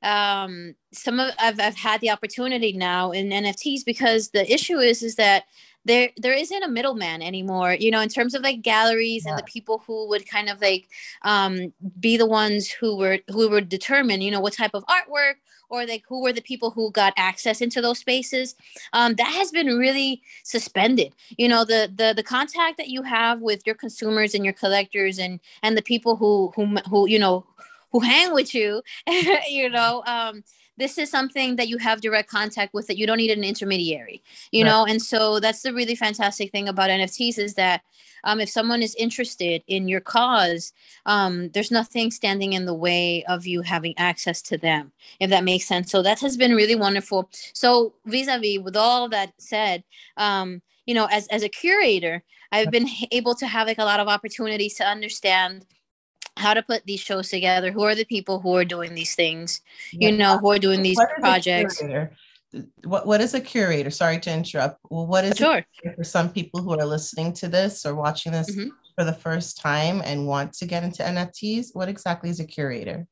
um, 0.02 0.74
some 0.92 1.20
of 1.20 1.34
I've, 1.38 1.60
I've 1.60 1.76
had 1.76 2.00
the 2.00 2.10
opportunity 2.10 2.72
now 2.72 3.10
in 3.10 3.28
NFTs 3.28 3.84
because 3.84 4.30
the 4.30 4.50
issue 4.52 4.78
is 4.78 5.02
is 5.02 5.16
that 5.16 5.44
there 5.84 6.10
there 6.16 6.32
isn't 6.32 6.62
a 6.62 6.68
middleman 6.68 7.22
anymore 7.22 7.72
you 7.72 7.90
know 7.90 8.00
in 8.00 8.08
terms 8.08 8.34
of 8.34 8.42
like 8.42 8.62
galleries 8.62 9.24
yeah. 9.24 9.30
and 9.30 9.38
the 9.38 9.44
people 9.44 9.82
who 9.86 10.08
would 10.08 10.28
kind 10.28 10.48
of 10.48 10.60
like 10.60 10.88
um 11.22 11.72
be 11.98 12.16
the 12.16 12.26
ones 12.26 12.70
who 12.70 12.96
were 12.96 13.18
who 13.28 13.48
would 13.48 13.68
determine 13.68 14.20
you 14.20 14.30
know 14.30 14.40
what 14.40 14.52
type 14.52 14.72
of 14.74 14.84
artwork 14.86 15.34
or 15.70 15.86
like 15.86 16.04
who 16.08 16.20
were 16.20 16.32
the 16.32 16.42
people 16.42 16.70
who 16.70 16.90
got 16.90 17.14
access 17.16 17.60
into 17.60 17.80
those 17.80 17.98
spaces 17.98 18.54
um, 18.92 19.14
that 19.14 19.28
has 19.28 19.50
been 19.50 19.78
really 19.78 20.20
suspended 20.42 21.14
you 21.38 21.48
know 21.48 21.64
the 21.64 21.90
the 21.94 22.12
the 22.14 22.22
contact 22.22 22.76
that 22.76 22.88
you 22.88 23.02
have 23.02 23.40
with 23.40 23.62
your 23.64 23.74
consumers 23.74 24.34
and 24.34 24.44
your 24.44 24.54
collectors 24.54 25.18
and 25.18 25.40
and 25.62 25.76
the 25.76 25.82
people 25.82 26.16
who 26.16 26.52
who 26.54 26.76
who 26.88 27.08
you 27.08 27.18
know 27.18 27.46
who 27.92 28.00
hang 28.00 28.32
with 28.32 28.54
you 28.54 28.82
you 29.48 29.68
know 29.68 30.02
um, 30.06 30.42
this 30.76 30.96
is 30.96 31.10
something 31.10 31.56
that 31.56 31.68
you 31.68 31.76
have 31.76 32.00
direct 32.00 32.30
contact 32.30 32.72
with 32.72 32.86
that 32.86 32.96
you 32.96 33.06
don't 33.06 33.18
need 33.18 33.30
an 33.30 33.44
intermediary 33.44 34.22
you 34.50 34.64
right. 34.64 34.70
know? 34.70 34.86
And 34.86 35.00
so 35.00 35.40
that's 35.40 35.62
the 35.62 35.74
really 35.74 35.94
fantastic 35.94 36.50
thing 36.50 36.68
about 36.68 36.90
nfts 36.90 37.38
is 37.38 37.54
that 37.54 37.82
um, 38.22 38.38
if 38.38 38.50
someone 38.50 38.82
is 38.82 38.94
interested 38.96 39.62
in 39.66 39.88
your 39.88 40.00
cause 40.00 40.72
um, 41.06 41.50
there's 41.50 41.70
nothing 41.70 42.10
standing 42.10 42.52
in 42.52 42.66
the 42.66 42.74
way 42.74 43.24
of 43.24 43.46
you 43.46 43.62
having 43.62 43.94
access 43.96 44.42
to 44.42 44.58
them 44.58 44.92
if 45.18 45.30
that 45.30 45.44
makes 45.44 45.66
sense. 45.66 45.90
So 45.90 46.02
that 46.02 46.20
has 46.20 46.36
been 46.36 46.54
really 46.54 46.74
wonderful. 46.74 47.28
So 47.52 47.94
vis-a-vis 48.06 48.58
with 48.58 48.76
all 48.76 49.08
that 49.08 49.32
said 49.38 49.84
um, 50.16 50.62
you 50.90 50.94
know 50.94 51.06
as, 51.10 51.28
as 51.28 51.44
a 51.44 51.48
curator 51.48 52.22
i've 52.50 52.70
been 52.70 52.88
able 53.12 53.34
to 53.34 53.46
have 53.46 53.68
like 53.68 53.78
a 53.78 53.84
lot 53.84 54.00
of 54.00 54.08
opportunities 54.08 54.74
to 54.74 54.84
understand 54.84 55.64
how 56.36 56.54
to 56.54 56.62
put 56.62 56.84
these 56.86 57.00
shows 57.00 57.28
together 57.28 57.72
who 57.72 57.82
are 57.82 57.94
the 57.94 58.04
people 58.04 58.40
who 58.40 58.54
are 58.54 58.64
doing 58.64 58.94
these 58.94 59.14
things 59.14 59.60
yeah. 59.92 60.08
you 60.08 60.16
know 60.16 60.38
who 60.38 60.50
are 60.50 60.58
doing 60.58 60.82
these 60.82 60.96
what 60.96 61.10
projects 61.18 61.82
what 62.84 63.06
what 63.06 63.20
is 63.20 63.34
a 63.34 63.40
curator 63.40 63.90
sorry 63.90 64.18
to 64.18 64.32
interrupt 64.32 64.80
well 64.90 65.06
what 65.06 65.24
is 65.24 65.36
sure. 65.36 65.64
for 65.96 66.04
some 66.04 66.28
people 66.28 66.60
who 66.60 66.72
are 66.78 66.84
listening 66.84 67.32
to 67.32 67.48
this 67.48 67.86
or 67.86 67.94
watching 67.94 68.32
this 68.32 68.50
mm-hmm. 68.50 68.70
for 68.96 69.04
the 69.04 69.12
first 69.12 69.58
time 69.58 70.02
and 70.04 70.26
want 70.26 70.52
to 70.52 70.66
get 70.66 70.82
into 70.82 71.02
nfts 71.02 71.68
what 71.74 71.88
exactly 71.88 72.28
is 72.28 72.40
a 72.40 72.44
curator 72.44 73.06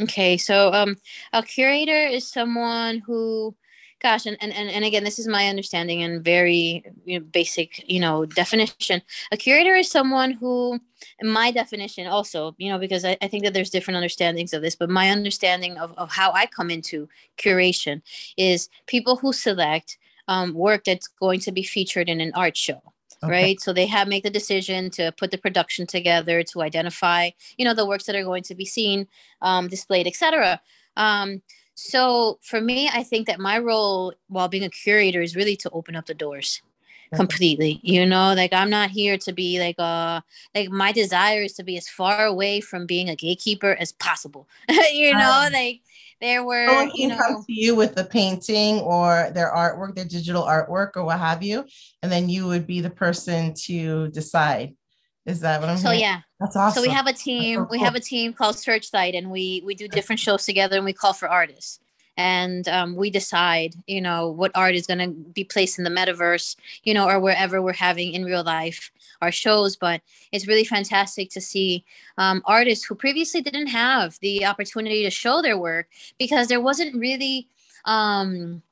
okay 0.00 0.36
so 0.36 0.72
um 0.72 0.96
a 1.32 1.42
curator 1.42 2.06
is 2.06 2.28
someone 2.28 3.02
who 3.04 3.54
gosh 4.00 4.26
and, 4.26 4.36
and 4.40 4.52
and 4.52 4.84
again 4.84 5.04
this 5.04 5.18
is 5.18 5.26
my 5.26 5.48
understanding 5.48 6.02
and 6.02 6.24
very 6.24 6.84
you 7.04 7.18
know, 7.18 7.24
basic 7.24 7.88
you 7.88 8.00
know 8.00 8.26
definition. 8.26 9.02
A 9.32 9.36
curator 9.36 9.74
is 9.74 9.90
someone 9.90 10.32
who 10.32 10.80
in 11.20 11.28
my 11.28 11.50
definition 11.50 12.06
also 12.06 12.54
you 12.58 12.70
know 12.70 12.78
because 12.78 13.04
I, 13.04 13.16
I 13.22 13.28
think 13.28 13.44
that 13.44 13.54
there's 13.54 13.70
different 13.70 13.96
understandings 13.96 14.52
of 14.52 14.62
this 14.62 14.76
but 14.76 14.90
my 14.90 15.10
understanding 15.10 15.78
of, 15.78 15.92
of 15.96 16.10
how 16.10 16.32
i 16.32 16.46
come 16.46 16.70
into 16.70 17.08
curation 17.36 18.02
is 18.36 18.68
people 18.86 19.16
who 19.16 19.32
select 19.32 19.98
um, 20.26 20.52
work 20.54 20.84
that's 20.84 21.08
going 21.08 21.40
to 21.40 21.52
be 21.52 21.62
featured 21.62 22.08
in 22.08 22.20
an 22.20 22.32
art 22.34 22.56
show 22.56 22.82
Okay. 23.22 23.32
right? 23.32 23.60
So 23.60 23.72
they 23.72 23.86
have 23.86 24.06
make 24.06 24.22
the 24.22 24.30
decision 24.30 24.90
to 24.90 25.12
put 25.12 25.32
the 25.32 25.38
production 25.38 25.88
together 25.88 26.44
to 26.44 26.62
identify 26.62 27.30
you 27.56 27.64
know 27.64 27.74
the 27.74 27.86
works 27.86 28.04
that 28.04 28.14
are 28.14 28.24
going 28.24 28.44
to 28.44 28.54
be 28.54 28.64
seen 28.64 29.08
um, 29.42 29.66
displayed 29.68 30.06
etc 30.06 30.60
um, 30.96 31.42
so 31.78 32.40
for 32.42 32.60
me, 32.60 32.90
I 32.92 33.04
think 33.04 33.28
that 33.28 33.38
my 33.38 33.56
role 33.56 34.12
while 34.26 34.48
being 34.48 34.64
a 34.64 34.68
curator 34.68 35.22
is 35.22 35.36
really 35.36 35.54
to 35.58 35.70
open 35.70 35.94
up 35.94 36.06
the 36.06 36.14
doors. 36.14 36.60
completely 37.16 37.80
you 37.82 38.04
know 38.04 38.34
like 38.36 38.52
i'm 38.52 38.68
not 38.68 38.90
here 38.90 39.16
to 39.16 39.32
be 39.32 39.58
like 39.58 39.78
uh 39.78 40.20
like 40.54 40.68
my 40.68 40.92
desire 40.92 41.40
is 41.40 41.54
to 41.54 41.64
be 41.64 41.78
as 41.78 41.88
far 41.88 42.26
away 42.26 42.60
from 42.60 42.84
being 42.84 43.08
a 43.08 43.16
gatekeeper 43.16 43.72
as 43.80 43.92
possible 43.92 44.46
you 44.92 45.14
know 45.14 45.32
um, 45.46 45.52
like 45.54 45.80
there 46.20 46.44
were 46.44 46.68
someone 46.68 46.90
you 47.00 47.08
know 47.08 47.16
come 47.16 47.42
to 47.46 47.54
you 47.64 47.74
with 47.74 47.94
the 47.94 48.04
painting 48.04 48.80
or 48.80 49.30
their 49.32 49.50
artwork 49.56 49.94
their 49.94 50.04
digital 50.04 50.44
artwork 50.44 50.90
or 50.96 51.04
what 51.08 51.18
have 51.18 51.42
you 51.42 51.64
and 52.02 52.12
then 52.12 52.28
you 52.28 52.46
would 52.46 52.66
be 52.66 52.82
the 52.82 52.90
person 53.04 53.54
to 53.54 54.08
decide 54.08 54.74
is 55.26 55.40
that 55.40 55.60
what 55.60 55.68
i'm 55.68 55.76
so 55.76 55.88
hearing? 55.90 56.00
yeah. 56.00 56.20
That's 56.40 56.56
awesome 56.56 56.82
so 56.82 56.88
we 56.88 56.94
have 56.94 57.06
a 57.06 57.12
team 57.12 57.56
so 57.56 57.64
cool. 57.64 57.70
we 57.70 57.78
have 57.80 57.94
a 57.94 58.00
team 58.00 58.32
called 58.32 58.58
searchlight 58.58 59.14
and 59.14 59.30
we 59.30 59.62
we 59.64 59.74
do 59.74 59.88
different 59.88 60.20
shows 60.20 60.44
together 60.44 60.76
and 60.76 60.84
we 60.84 60.92
call 60.92 61.12
for 61.12 61.28
artists. 61.28 61.80
And 62.16 62.66
um, 62.66 62.96
we 62.96 63.10
decide 63.10 63.74
you 63.86 64.00
know 64.00 64.28
what 64.28 64.50
art 64.54 64.74
is 64.74 64.86
going 64.86 64.98
to 64.98 65.08
be 65.08 65.44
placed 65.44 65.78
in 65.78 65.84
the 65.84 65.90
metaverse 65.90 66.56
you 66.82 66.92
know 66.92 67.06
or 67.08 67.20
wherever 67.20 67.62
we're 67.62 67.72
having 67.72 68.12
in 68.12 68.24
real 68.24 68.42
life 68.42 68.90
our 69.22 69.32
shows. 69.32 69.76
But 69.76 70.00
it's 70.32 70.48
really 70.48 70.64
fantastic 70.64 71.30
to 71.30 71.40
see 71.40 71.84
um, 72.18 72.42
artists 72.44 72.84
who 72.84 72.94
previously 72.94 73.40
didn't 73.40 73.68
have 73.68 74.18
the 74.20 74.46
opportunity 74.46 75.04
to 75.04 75.10
show 75.10 75.42
their 75.42 75.58
work 75.58 75.88
because 76.18 76.48
there 76.48 76.60
wasn't 76.60 76.96
really 76.96 77.48
um, 77.84 78.62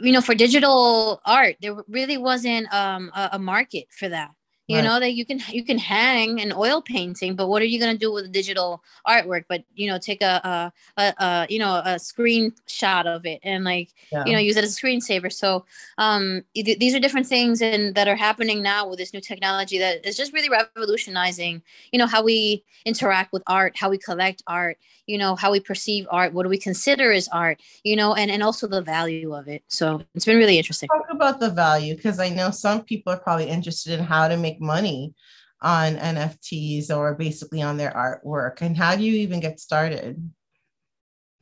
you 0.00 0.12
know 0.12 0.20
for 0.20 0.34
digital 0.34 1.20
art 1.24 1.56
there 1.60 1.76
really 1.88 2.18
wasn't 2.18 2.72
um, 2.72 3.10
a, 3.14 3.30
a 3.32 3.38
market 3.38 3.86
for 3.90 4.08
that 4.08 4.30
you 4.68 4.76
right. 4.76 4.84
know 4.84 4.98
that 4.98 5.12
you 5.12 5.24
can 5.24 5.40
you 5.48 5.64
can 5.64 5.78
hang 5.78 6.40
an 6.40 6.52
oil 6.52 6.82
painting 6.82 7.36
but 7.36 7.48
what 7.48 7.62
are 7.62 7.66
you 7.66 7.78
going 7.78 7.92
to 7.92 7.98
do 7.98 8.12
with 8.12 8.32
digital 8.32 8.82
artwork 9.06 9.44
but 9.48 9.62
you 9.74 9.88
know 9.88 9.98
take 9.98 10.22
a, 10.22 10.72
a, 10.96 11.02
a, 11.02 11.14
a 11.18 11.46
you 11.48 11.58
know 11.58 11.76
a 11.84 11.96
screenshot 11.96 13.06
of 13.06 13.24
it 13.26 13.40
and 13.42 13.64
like 13.64 13.90
yeah. 14.10 14.24
you 14.26 14.32
know 14.32 14.38
use 14.38 14.56
it 14.56 14.64
as 14.64 14.76
a 14.76 14.80
screensaver 14.80 15.32
so 15.32 15.64
um 15.98 16.42
th- 16.54 16.78
these 16.78 16.94
are 16.94 17.00
different 17.00 17.26
things 17.26 17.62
and 17.62 17.94
that 17.94 18.08
are 18.08 18.16
happening 18.16 18.62
now 18.62 18.88
with 18.88 18.98
this 18.98 19.12
new 19.12 19.20
technology 19.20 19.78
that 19.78 20.04
is 20.04 20.16
just 20.16 20.32
really 20.32 20.48
revolutionizing 20.48 21.62
you 21.92 21.98
know 21.98 22.06
how 22.06 22.22
we 22.22 22.64
interact 22.84 23.32
with 23.32 23.42
art 23.46 23.76
how 23.76 23.88
we 23.88 23.98
collect 23.98 24.42
art 24.46 24.78
you 25.06 25.16
know 25.16 25.36
how 25.36 25.52
we 25.52 25.60
perceive 25.60 26.06
art 26.10 26.32
what 26.32 26.42
do 26.42 26.48
we 26.48 26.58
consider 26.58 27.12
as 27.12 27.28
art 27.28 27.60
you 27.84 27.96
know 27.96 28.14
and 28.14 28.30
and 28.30 28.42
also 28.42 28.66
the 28.66 28.82
value 28.82 29.34
of 29.34 29.48
it 29.48 29.62
so 29.68 30.02
it's 30.14 30.24
been 30.24 30.36
really 30.36 30.58
interesting 30.58 30.88
talk 30.88 31.06
about 31.10 31.40
the 31.40 31.50
value 31.50 31.94
because 31.94 32.18
i 32.18 32.28
know 32.28 32.50
some 32.50 32.82
people 32.82 33.12
are 33.12 33.18
probably 33.18 33.46
interested 33.46 33.98
in 33.98 34.04
how 34.04 34.28
to 34.28 34.36
make 34.36 34.55
money 34.60 35.14
on 35.62 35.96
nfts 35.96 36.90
or 36.94 37.14
basically 37.14 37.62
on 37.62 37.76
their 37.76 37.90
artwork 37.92 38.60
and 38.60 38.76
how 38.76 38.94
do 38.94 39.02
you 39.02 39.14
even 39.14 39.40
get 39.40 39.58
started 39.58 40.22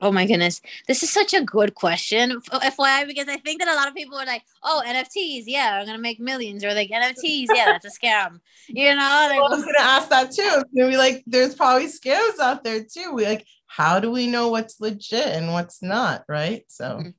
Oh 0.01 0.13
my 0.13 0.27
goodness. 0.27 0.61
This 0.87 1.03
is 1.03 1.11
such 1.11 1.33
a 1.33 1.43
good 1.43 1.75
question, 1.75 2.39
FYI, 2.41 3.07
because 3.07 3.27
I 3.27 3.39
think 3.39 3.61
that 3.61 3.73
a 3.73 3.75
lot 3.75 3.89
of 3.89 3.95
people 3.95 4.19
are 4.19 4.27
like, 4.27 4.43
oh, 4.63 4.83
NFTs, 4.85 5.45
yeah, 5.47 5.79
I'm 5.79 5.87
going 5.87 5.97
to 5.97 6.03
make 6.03 6.21
millions. 6.21 6.63
Or 6.63 6.75
like, 6.75 6.91
NFTs, 6.91 7.47
yeah, 7.55 7.67
that's 7.67 7.87
a 7.87 7.91
scam. 7.91 8.41
You 8.69 8.95
know? 8.95 9.01
I 9.01 9.39
was 9.41 9.63
going 9.63 9.75
to 9.75 9.81
ask 9.81 10.09
that 10.09 10.31
too. 10.31 10.63
To 10.77 10.89
be 10.89 10.97
like, 10.97 11.23
there's 11.27 11.55
probably 11.55 11.87
scams 11.87 12.39
out 12.39 12.65
there 12.65 12.83
too. 12.83 13.13
We 13.13 13.27
like, 13.27 13.47
how 13.67 14.01
do 14.01 14.11
we 14.11 14.27
know 14.27 14.49
what's 14.49 14.81
legit 14.81 15.27
and 15.27 15.53
what's 15.53 15.83
not? 15.83 16.25
Right. 16.29 16.65
So. 16.69 16.85
Mm-hmm. 16.85 17.11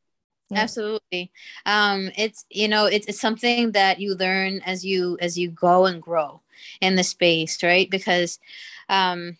Yeah. 0.49 0.61
absolutely 0.61 1.31
um 1.65 2.11
it's 2.15 2.45
you 2.49 2.67
know 2.67 2.85
it's, 2.85 3.07
it's 3.07 3.19
something 3.19 3.71
that 3.71 3.99
you 3.99 4.15
learn 4.15 4.61
as 4.65 4.85
you 4.85 5.17
as 5.19 5.37
you 5.37 5.49
go 5.49 5.85
and 5.85 6.01
grow 6.01 6.41
in 6.81 6.95
the 6.95 7.03
space 7.03 7.63
right 7.63 7.89
because 7.89 8.39
um 8.87 9.37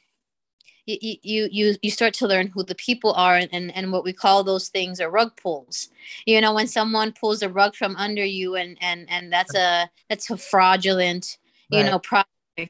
you 0.85 1.17
you 1.23 1.49
you 1.51 1.75
you 1.81 1.91
start 1.91 2.13
to 2.15 2.27
learn 2.27 2.47
who 2.47 2.63
the 2.63 2.75
people 2.75 3.13
are 3.13 3.35
and 3.35 3.53
and 3.53 3.91
what 3.91 4.03
we 4.03 4.13
call 4.13 4.43
those 4.43 4.69
things 4.69 4.99
are 4.99 5.09
rug 5.09 5.35
pulls 5.35 5.89
you 6.25 6.39
know 6.41 6.53
when 6.53 6.67
someone 6.67 7.11
pulls 7.11 7.41
a 7.41 7.49
rug 7.49 7.75
from 7.75 7.95
under 7.97 8.25
you 8.25 8.55
and 8.55 8.77
and 8.81 9.07
and 9.09 9.31
that's 9.31 9.55
a 9.55 9.89
that's 10.09 10.29
a 10.29 10.37
fraudulent 10.37 11.37
you 11.69 11.83
right. 11.83 11.91
know 11.91 11.99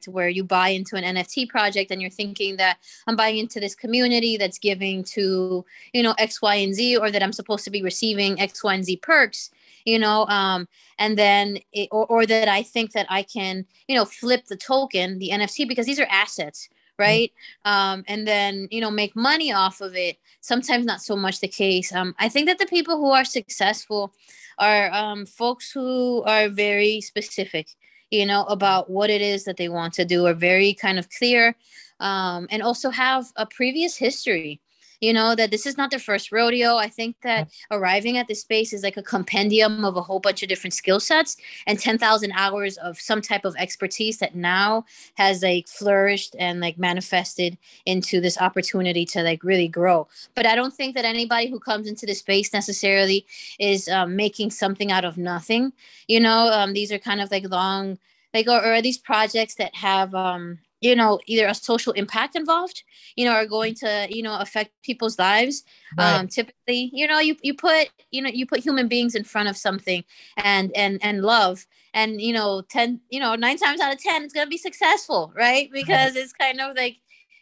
where 0.06 0.28
you 0.28 0.42
buy 0.42 0.68
into 0.68 0.96
an 0.96 1.16
nft 1.16 1.48
project 1.48 1.90
and 1.90 2.00
you're 2.00 2.10
thinking 2.10 2.56
that 2.56 2.78
i'm 3.06 3.16
buying 3.16 3.38
into 3.38 3.60
this 3.60 3.74
community 3.74 4.36
that's 4.36 4.58
giving 4.58 5.04
to 5.04 5.64
you 5.92 6.02
know 6.02 6.14
x 6.18 6.42
y 6.42 6.56
and 6.56 6.74
z 6.74 6.96
or 6.96 7.10
that 7.10 7.22
i'm 7.22 7.32
supposed 7.32 7.64
to 7.64 7.70
be 7.70 7.82
receiving 7.82 8.40
x 8.40 8.62
y 8.64 8.74
and 8.74 8.84
z 8.84 8.96
perks 8.96 9.50
you 9.84 9.98
know 9.98 10.26
um 10.26 10.66
and 10.98 11.16
then 11.16 11.58
it, 11.72 11.88
or, 11.92 12.06
or 12.06 12.26
that 12.26 12.48
i 12.48 12.62
think 12.62 12.92
that 12.92 13.06
i 13.08 13.22
can 13.22 13.64
you 13.86 13.94
know 13.94 14.04
flip 14.04 14.46
the 14.46 14.56
token 14.56 15.18
the 15.18 15.30
nft 15.30 15.68
because 15.68 15.86
these 15.86 16.00
are 16.00 16.08
assets 16.10 16.68
Mm-hmm. 16.98 17.10
right? 17.10 17.32
Um, 17.66 18.04
and 18.08 18.26
then 18.26 18.68
you 18.70 18.80
know 18.80 18.90
make 18.90 19.14
money 19.14 19.52
off 19.52 19.82
of 19.82 19.94
it. 19.94 20.16
Sometimes 20.40 20.86
not 20.86 21.02
so 21.02 21.14
much 21.14 21.40
the 21.40 21.48
case. 21.48 21.92
Um, 21.92 22.14
i 22.18 22.26
think 22.26 22.46
that 22.46 22.58
the 22.58 22.64
people 22.64 22.96
who 22.96 23.10
are 23.10 23.24
successful 23.24 24.14
are 24.58 24.90
um, 24.92 25.26
folks 25.26 25.70
who 25.70 26.22
are 26.22 26.48
very 26.48 27.02
specific 27.02 27.68
you 28.10 28.26
know 28.26 28.44
about 28.44 28.88
what 28.90 29.10
it 29.10 29.20
is 29.20 29.44
that 29.44 29.56
they 29.56 29.68
want 29.68 29.92
to 29.94 30.04
do 30.04 30.26
are 30.26 30.34
very 30.34 30.74
kind 30.74 30.98
of 30.98 31.08
clear 31.10 31.56
um, 32.00 32.46
and 32.50 32.62
also 32.62 32.90
have 32.90 33.26
a 33.36 33.46
previous 33.46 33.96
history 33.96 34.60
you 35.00 35.12
know 35.12 35.34
that 35.34 35.50
this 35.50 35.66
is 35.66 35.76
not 35.76 35.90
their 35.90 36.00
first 36.00 36.32
rodeo. 36.32 36.76
I 36.76 36.88
think 36.88 37.16
that 37.22 37.50
arriving 37.70 38.18
at 38.18 38.28
this 38.28 38.40
space 38.40 38.72
is 38.72 38.82
like 38.82 38.96
a 38.96 39.02
compendium 39.02 39.84
of 39.84 39.96
a 39.96 40.02
whole 40.02 40.20
bunch 40.20 40.42
of 40.42 40.48
different 40.48 40.74
skill 40.74 41.00
sets 41.00 41.36
and 41.66 41.78
10,000 41.78 42.32
hours 42.32 42.76
of 42.78 42.98
some 43.00 43.20
type 43.20 43.44
of 43.44 43.54
expertise 43.56 44.18
that 44.18 44.34
now 44.34 44.84
has 45.14 45.42
like 45.42 45.68
flourished 45.68 46.36
and 46.38 46.60
like 46.60 46.78
manifested 46.78 47.58
into 47.84 48.20
this 48.20 48.38
opportunity 48.38 49.04
to 49.06 49.22
like 49.22 49.42
really 49.42 49.68
grow. 49.68 50.08
But 50.34 50.46
i 50.46 50.54
don't 50.54 50.74
think 50.74 50.94
that 50.94 51.04
anybody 51.04 51.48
who 51.48 51.60
comes 51.60 51.88
into 51.88 52.06
the 52.06 52.14
space 52.14 52.52
necessarily 52.52 53.26
is 53.58 53.88
um, 53.88 54.16
making 54.16 54.50
something 54.50 54.92
out 54.92 55.04
of 55.04 55.16
nothing 55.18 55.72
you 56.06 56.20
know? 56.20 56.50
Um, 56.52 56.72
these 56.72 56.92
are 56.92 56.98
kind 56.98 57.20
of 57.20 57.30
like 57.30 57.48
long 57.48 57.98
like 58.34 58.48
or, 58.48 58.64
or 58.64 58.82
these 58.82 58.98
projects 58.98 59.54
that 59.56 59.74
have 59.74 60.14
um 60.14 60.58
you 60.80 60.94
know 60.94 61.18
either 61.26 61.46
a 61.46 61.54
social 61.54 61.92
impact 61.94 62.36
involved 62.36 62.82
you 63.16 63.24
know 63.24 63.32
are 63.32 63.46
going 63.46 63.74
to 63.74 64.06
you 64.10 64.22
know 64.22 64.38
affect 64.38 64.70
people's 64.82 65.18
lives 65.18 65.64
right. 65.98 66.20
um 66.20 66.28
typically 66.28 66.90
you 66.92 67.06
know 67.06 67.18
you, 67.18 67.36
you 67.42 67.54
put 67.54 67.88
you 68.10 68.20
know 68.20 68.30
you 68.30 68.46
put 68.46 68.60
human 68.60 68.88
beings 68.88 69.14
in 69.14 69.24
front 69.24 69.48
of 69.48 69.56
something 69.56 70.04
and 70.36 70.70
and 70.76 70.98
and 71.02 71.22
love 71.22 71.66
and 71.94 72.20
you 72.20 72.32
know 72.32 72.62
10 72.68 73.00
you 73.10 73.20
know 73.20 73.34
nine 73.34 73.56
times 73.56 73.80
out 73.80 73.92
of 73.92 74.00
10 74.00 74.24
it's 74.24 74.34
going 74.34 74.46
to 74.46 74.50
be 74.50 74.58
successful 74.58 75.32
right 75.34 75.70
because 75.72 76.14
right. 76.14 76.22
it's 76.22 76.32
kind 76.32 76.60
of 76.60 76.76
like 76.76 76.98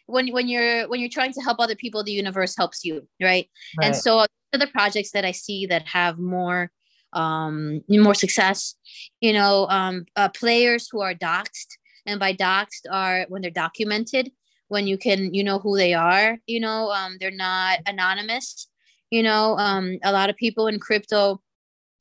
when 0.07 0.31
when 0.31 0.47
you're 0.47 0.87
when 0.87 0.99
you're 0.99 1.09
trying 1.09 1.33
to 1.33 1.41
help 1.41 1.59
other 1.59 1.75
people 1.75 2.03
the 2.03 2.11
universe 2.11 2.55
helps 2.55 2.85
you 2.85 3.07
right, 3.21 3.49
right. 3.77 3.87
and 3.87 3.95
so 3.95 4.25
the 4.51 4.67
projects 4.67 5.11
that 5.11 5.25
i 5.25 5.31
see 5.31 5.65
that 5.65 5.85
have 5.85 6.17
more 6.17 6.71
um 7.13 7.81
more 7.89 8.13
success 8.13 8.75
you 9.19 9.33
know 9.33 9.67
um 9.69 10.05
uh, 10.15 10.29
players 10.29 10.87
who 10.89 11.01
are 11.01 11.13
doxxed 11.13 11.77
and 12.05 12.19
by 12.19 12.33
doxed 12.33 12.85
are 12.91 13.25
when 13.29 13.41
they're 13.41 13.51
documented 13.51 14.31
when 14.67 14.87
you 14.87 14.97
can 14.97 15.33
you 15.33 15.43
know 15.43 15.59
who 15.59 15.77
they 15.77 15.93
are 15.93 16.37
you 16.47 16.59
know 16.59 16.91
um, 16.91 17.17
they're 17.19 17.31
not 17.31 17.79
anonymous. 17.85 18.67
You 19.11 19.23
know 19.23 19.57
um, 19.57 19.97
a 20.03 20.11
lot 20.11 20.29
of 20.29 20.35
people 20.35 20.67
in 20.67 20.79
crypto 20.79 21.41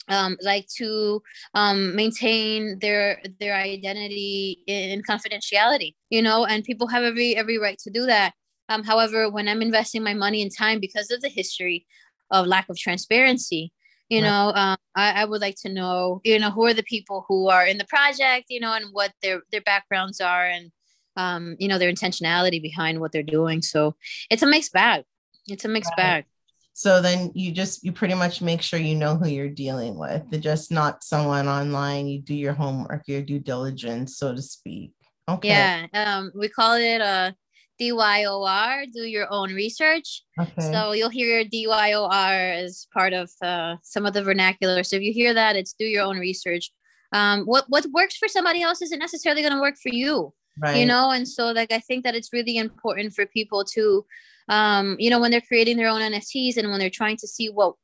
um, 0.09 0.37
like 0.43 0.67
to 0.77 1.23
um, 1.55 1.95
maintain 1.95 2.79
their 2.81 3.23
their 3.41 3.55
identity 3.55 4.59
in 4.67 5.03
confidentiality 5.03 5.95
you 6.11 6.23
know 6.23 6.45
and 6.45 6.65
people 6.65 6.89
have 6.89 7.03
every 7.03 7.37
every 7.37 7.59
right 7.59 7.79
to 7.79 7.91
do 7.91 8.07
that. 8.07 8.33
Um, 8.71 8.83
however 8.83 9.31
when 9.31 9.47
i'm 9.47 9.61
investing 9.61 10.03
my 10.03 10.15
money 10.15 10.41
and 10.41 10.51
time 10.51 10.81
because 10.81 11.11
of 11.11 11.21
the 11.21 11.29
history 11.29 11.87
of 12.31 12.47
lack 12.47 12.71
of 12.71 12.79
transparency 12.79 13.73
you 14.15 14.23
right. 14.23 14.29
know 14.29 14.53
um, 14.55 14.77
I, 14.95 15.23
I, 15.23 15.25
would 15.25 15.41
like 15.41 15.57
to 15.63 15.69
know 15.69 16.21
you 16.25 16.39
know 16.39 16.51
who 16.51 16.67
are 16.67 16.75
the 16.75 16.83
people 16.95 17.25
who 17.29 17.49
are 17.49 17.67
in 17.67 17.79
the 17.79 17.87
project 17.87 18.47
you 18.49 18.61
know 18.61 18.73
and 18.73 18.87
what 18.93 19.13
their 19.23 19.43
their 19.51 19.61
backgrounds 19.63 20.21
are 20.21 20.47
and 20.47 20.71
um, 21.17 21.57
you 21.59 21.69
know 21.69 21.79
their 21.79 21.93
intentionality 21.93 22.61
behind 22.61 23.01
what 23.01 23.13
they're 23.13 23.23
doing. 23.23 23.63
So 23.63 23.95
it's 24.31 24.43
a 24.43 24.47
mixed 24.47 24.73
bag. 24.73 25.05
It's 25.47 25.65
a 25.65 25.69
mixed 25.69 25.93
right. 25.97 26.03
bag. 26.03 26.25
So 26.73 27.01
then 27.01 27.31
you 27.35 27.53
just 27.53 27.85
you 27.85 27.93
pretty 27.93 28.15
much 28.15 28.43
make 28.43 28.61
sure 28.61 28.81
you 28.81 28.97
know 28.97 29.17
who 29.17 29.29
you're 29.29 29.49
dealing 29.49 29.97
with. 29.97 30.23
They're 30.31 30.41
just 30.41 30.73
not 30.73 31.05
someone 31.05 31.47
online. 31.47 32.09
You 32.09 32.21
do 32.21 32.35
your 32.35 32.53
homework 32.53 33.05
your 33.07 33.23
due 33.23 33.39
diligence 33.39 34.19
so 34.19 34.35
to 34.35 34.43
speak. 34.43 34.93
Okay. 35.29 35.49
Yeah 35.49 35.87
um 35.95 36.33
we 36.35 36.49
call 36.49 36.75
it 36.75 37.01
uh 37.01 37.33
DYOR, 37.81 38.87
do 38.93 39.03
your 39.03 39.27
own 39.31 39.53
research. 39.53 40.23
Okay. 40.41 40.73
So 40.73 40.93
you'll 40.93 41.09
hear 41.09 41.45
DYOR 41.45 42.65
as 42.65 42.87
part 42.93 43.13
of 43.13 43.31
uh, 43.43 43.77
some 43.83 44.07
of 44.07 44.13
the 44.13 44.23
vernacular. 44.23 44.85
So 44.85 44.97
if 44.97 45.03
you 45.03 45.13
hear 45.13 45.35
that, 45.35 45.57
it's 45.57 45.75
do 45.79 45.85
your 45.85 46.05
own 46.05 46.19
research. 46.19 46.71
Um, 47.13 47.45
what 47.45 47.67
what 47.69 47.87
works 47.93 48.17
for 48.17 48.29
somebody 48.29 48.63
else 48.63 48.83
isn't 48.83 48.99
necessarily 48.99 49.43
going 49.43 49.55
to 49.55 49.61
work 49.61 49.77
for 49.83 49.91
you. 49.91 50.33
Right. 50.61 50.77
You 50.77 50.87
know, 50.87 51.11
and 51.11 51.27
so 51.27 51.51
like 51.51 51.73
I 51.73 51.81
think 51.81 52.05
that 52.05 52.15
it's 52.15 52.33
really 52.33 52.57
important 52.57 53.13
for 53.15 53.27
people 53.27 53.65
to, 53.75 54.05
um, 54.49 54.97
you 54.99 55.11
know, 55.11 55.21
when 55.21 55.31
they're 55.31 55.41
creating 55.41 55.77
their 55.77 55.89
own 55.89 56.01
NFTs 56.01 56.57
and 56.57 56.71
when 56.71 56.79
they're 56.79 56.91
trying 56.91 57.17
to 57.19 57.27
see 57.27 57.49
what 57.49 57.75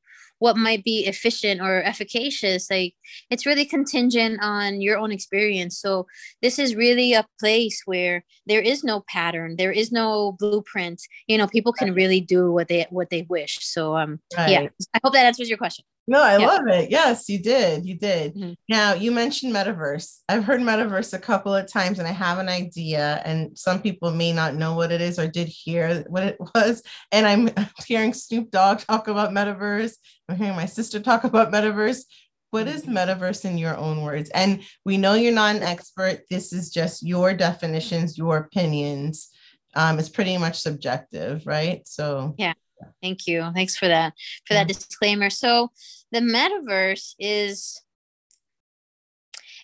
what 0.41 0.57
might 0.57 0.83
be 0.83 1.07
efficient 1.07 1.61
or 1.61 1.83
efficacious 1.83 2.69
like 2.71 2.95
it's 3.31 3.47
really 3.47 3.65
contingent 3.65 4.41
on 4.43 4.81
your 4.81 4.99
own 4.99 5.13
experience. 5.13 5.79
So 5.79 6.07
this 6.43 6.59
is 6.59 6.75
really 6.75 7.13
a 7.13 7.27
place 7.39 7.83
where 7.87 8.25
there 8.47 8.61
is 8.61 8.83
no 8.83 9.05
pattern 9.09 9.57
there 9.57 9.73
is 9.73 9.93
no 9.93 10.33
blueprint. 10.39 11.01
You 11.29 11.39
know 11.39 11.47
people 11.47 11.73
can 11.73 11.95
really 11.95 12.21
do 12.21 12.51
what 12.51 12.69
they 12.69 12.87
what 12.91 13.11
they 13.11 13.23
wish. 13.23 13.59
So 13.61 13.97
um 13.97 14.21
right. 14.37 14.51
yeah 14.51 14.69
i 14.95 15.01
hope 15.05 15.13
that 15.13 15.27
answers 15.27 15.49
your 15.49 15.59
question 15.59 15.85
No, 16.11 16.21
I 16.21 16.39
love 16.39 16.67
it. 16.67 16.91
Yes, 16.91 17.29
you 17.29 17.39
did. 17.39 17.87
You 17.87 17.95
did. 17.97 18.35
Mm-hmm. 18.35 18.55
Now, 18.69 18.95
you 18.95 19.13
mentioned 19.13 19.55
metaverse. 19.55 20.23
I've 20.29 20.43
heard 20.43 20.61
metaverse 20.61 21.15
a 21.15 21.21
couple 21.21 21.55
of 21.55 21.71
times 21.71 22.01
and 22.01 22.09
I 22.09 22.11
have 22.11 22.39
an 22.41 22.49
idea, 22.49 23.23
and 23.25 23.57
some 23.57 23.81
people 23.81 24.11
may 24.11 24.33
not 24.33 24.57
know 24.57 24.75
what 24.75 24.91
it 24.91 25.01
is 25.01 25.21
or 25.21 25.29
did 25.29 25.47
hear 25.47 26.03
what 26.09 26.25
it 26.25 26.37
was. 26.55 26.83
And 27.13 27.29
I'm 27.29 27.51
hearing 27.87 28.13
Snoop 28.13 28.51
Dogg 28.51 28.81
talk 28.81 29.07
about 29.07 29.31
metaverse. 29.31 29.93
I'm 30.29 30.35
hearing 30.35 30.57
my 30.57 30.67
sister 30.67 30.99
talk 30.99 31.23
about 31.31 31.53
metaverse. 31.53 32.03
What 32.51 32.67
is 32.67 32.83
mm-hmm. 32.83 32.97
metaverse 32.97 33.45
in 33.45 33.57
your 33.57 33.77
own 33.77 34.03
words? 34.03 34.31
And 34.31 34.65
we 34.85 34.97
know 34.97 35.15
you're 35.15 35.33
not 35.33 35.55
an 35.55 35.63
expert. 35.63 36.23
This 36.29 36.53
is 36.53 36.71
just 36.71 37.07
your 37.07 37.35
definitions, 37.35 38.19
your 38.19 38.39
opinions. 38.39 39.31
Um, 39.77 40.01
it's 40.01 40.09
pretty 40.09 40.37
much 40.39 40.59
subjective, 40.59 41.47
right? 41.47 41.87
So, 41.87 42.35
yeah. 42.37 42.55
Thank 43.03 43.27
you. 43.27 43.49
Thanks 43.55 43.77
for 43.77 43.89
that 43.89 44.15
for 44.47 44.55
that 44.55 44.67
disclaimer. 44.67 45.31
So 45.31 45.71
the 46.13 46.21
metaverse 46.21 47.15
is 47.19 47.81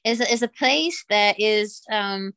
is 0.04 0.20
is 0.20 0.42
a 0.42 0.48
place 0.48 1.04
that 1.10 1.38
is 1.38 1.82
um 1.90 2.32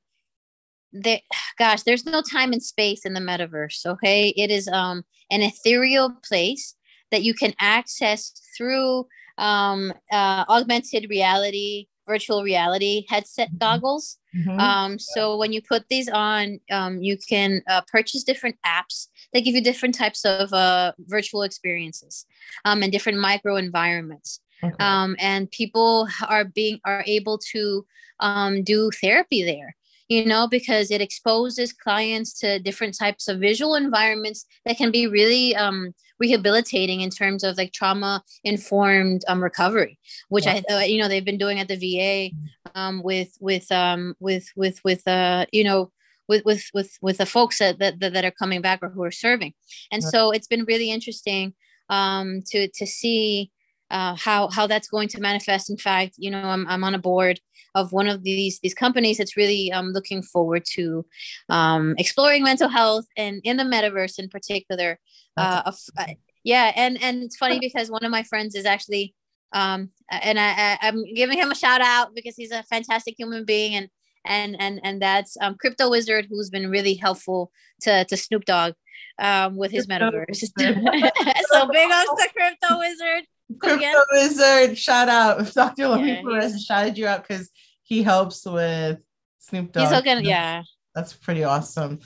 that 0.91 1.21
gosh, 1.59 1.83
there's 1.83 2.05
no 2.05 2.21
time 2.21 2.51
and 2.51 2.63
space 2.63 3.05
in 3.05 3.13
the 3.13 3.19
metaverse, 3.19 3.85
okay? 3.85 4.29
It 4.29 4.49
is 4.49 4.67
um 4.67 5.03
an 5.29 5.41
ethereal 5.41 6.11
place 6.27 6.75
that 7.11 7.23
you 7.23 7.33
can 7.33 7.53
access 7.59 8.31
through 8.57 9.07
um 9.37 9.93
uh, 10.11 10.45
augmented 10.49 11.07
reality 11.09 11.87
virtual 12.09 12.43
reality 12.43 13.05
headset 13.07 13.49
mm-hmm. 13.49 13.57
goggles. 13.59 14.17
Mm-hmm. 14.35 14.59
Um, 14.59 14.99
so 14.99 15.37
when 15.37 15.53
you 15.53 15.61
put 15.61 15.87
these 15.89 16.09
on, 16.09 16.59
um, 16.71 17.01
you 17.01 17.17
can 17.17 17.61
uh, 17.69 17.81
purchase 17.91 18.23
different 18.23 18.57
apps 18.65 19.07
that 19.33 19.41
give 19.41 19.55
you 19.55 19.61
different 19.61 19.95
types 19.95 20.25
of 20.25 20.51
uh, 20.53 20.93
virtual 20.99 21.43
experiences 21.43 22.25
um, 22.65 22.83
and 22.83 22.91
different 22.91 23.19
micro 23.19 23.55
environments. 23.55 24.39
Okay. 24.63 24.75
Um, 24.79 25.15
and 25.19 25.49
people 25.51 26.07
are 26.27 26.43
being 26.43 26.79
are 26.83 27.03
able 27.07 27.37
to 27.51 27.85
um, 28.19 28.63
do 28.63 28.91
therapy 28.91 29.43
there 29.43 29.75
you 30.09 30.25
know, 30.25 30.47
because 30.47 30.89
it 30.89 31.01
exposes 31.01 31.71
clients 31.71 32.33
to 32.39 32.59
different 32.59 32.97
types 32.97 33.27
of 33.27 33.39
visual 33.39 33.75
environments 33.75 34.45
that 34.65 34.75
can 34.75 34.91
be 34.91 35.05
really 35.05 35.55
um, 35.55 35.93
rehabilitating 36.19 37.01
in 37.01 37.11
terms 37.11 37.43
of 37.43 37.57
like 37.57 37.71
trauma 37.71 38.23
informed 38.43 39.23
um, 39.27 39.41
recovery, 39.41 39.99
which 40.29 40.47
yeah. 40.47 40.61
I, 40.67 40.73
uh, 40.73 40.79
you 40.79 40.99
know, 40.99 41.07
they've 41.07 41.23
been 41.23 41.37
doing 41.37 41.59
at 41.59 41.67
the 41.67 41.77
VA 41.77 42.35
um, 42.73 43.03
with, 43.03 43.37
with, 43.39 43.71
um, 43.71 44.15
with, 44.19 44.51
with, 44.55 44.83
with, 44.83 45.07
uh, 45.07 45.45
you 45.51 45.63
know, 45.63 45.91
with, 46.29 46.45
with, 46.45 46.63
with, 46.73 46.91
with 47.01 47.17
the 47.17 47.25
folks 47.25 47.59
that, 47.59 47.79
that, 47.79 47.99
that 47.99 48.23
are 48.23 48.31
coming 48.31 48.61
back 48.61 48.79
or 48.81 48.89
who 48.89 49.03
are 49.03 49.11
serving. 49.11 49.53
And 49.91 50.01
so 50.01 50.31
it's 50.31 50.47
been 50.47 50.63
really 50.65 50.89
interesting 50.91 51.53
um, 51.89 52.43
to, 52.51 52.69
to 52.69 52.85
see 52.85 53.51
uh, 53.91 54.15
how, 54.15 54.47
how 54.49 54.67
that's 54.67 54.87
going 54.87 55.09
to 55.09 55.19
manifest. 55.19 55.69
In 55.69 55.77
fact, 55.77 56.13
you 56.17 56.31
know, 56.31 56.43
I'm, 56.43 56.65
I'm 56.67 56.83
on 56.83 56.95
a 56.95 56.99
board 56.99 57.41
of 57.75 57.91
one 57.91 58.07
of 58.07 58.23
these 58.23 58.59
these 58.61 58.73
companies 58.73 59.17
that's 59.17 59.37
really 59.37 59.71
um, 59.71 59.87
looking 59.87 60.21
forward 60.23 60.63
to 60.73 61.05
um, 61.49 61.95
exploring 61.97 62.43
mental 62.43 62.69
health 62.69 63.05
and 63.17 63.41
in 63.43 63.57
the 63.57 63.63
metaverse 63.63 64.19
in 64.19 64.29
particular. 64.29 64.99
Uh, 65.37 65.61
of, 65.65 65.75
uh, 65.97 66.05
yeah, 66.43 66.71
and 66.75 67.01
and 67.01 67.23
it's 67.23 67.37
funny 67.37 67.59
because 67.59 67.89
one 67.89 68.03
of 68.03 68.11
my 68.11 68.23
friends 68.23 68.55
is 68.55 68.65
actually, 68.65 69.15
um, 69.53 69.89
and 70.09 70.39
I, 70.39 70.77
I 70.81 70.87
am 70.87 71.03
giving 71.13 71.37
him 71.37 71.51
a 71.51 71.55
shout 71.55 71.81
out 71.81 72.13
because 72.13 72.35
he's 72.35 72.51
a 72.51 72.63
fantastic 72.63 73.15
human 73.17 73.45
being 73.45 73.75
and 73.75 73.89
and 74.25 74.55
and 74.59 74.79
and 74.83 75.01
that's 75.01 75.37
um, 75.41 75.55
Crypto 75.55 75.89
Wizard 75.89 76.27
who's 76.29 76.49
been 76.49 76.69
really 76.69 76.95
helpful 76.95 77.51
to 77.81 78.05
to 78.05 78.17
Snoop 78.17 78.45
Dogg 78.45 78.73
um, 79.19 79.55
with 79.55 79.71
his 79.71 79.87
metaverse. 79.87 80.37
so 80.57 81.67
big 81.67 81.91
ups 81.91 82.23
to 82.23 82.29
Crypto 82.35 82.79
Wizard. 82.79 83.25
Crypto 83.59 84.01
Wizard, 84.13 84.77
shout 84.77 85.09
out. 85.09 85.53
Dr. 85.53 85.87
Louis 85.89 86.21
yeah, 86.25 86.57
shouted 86.57 86.97
you 86.97 87.07
out 87.07 87.27
because 87.27 87.49
he 87.83 88.03
helps 88.03 88.45
with 88.45 88.99
Snoop 89.39 89.71
Dogg. 89.71 89.83
He's 89.83 89.91
looking, 89.91 90.25
yeah. 90.25 90.63
That's 90.93 91.13
pretty 91.13 91.43
awesome. 91.43 91.99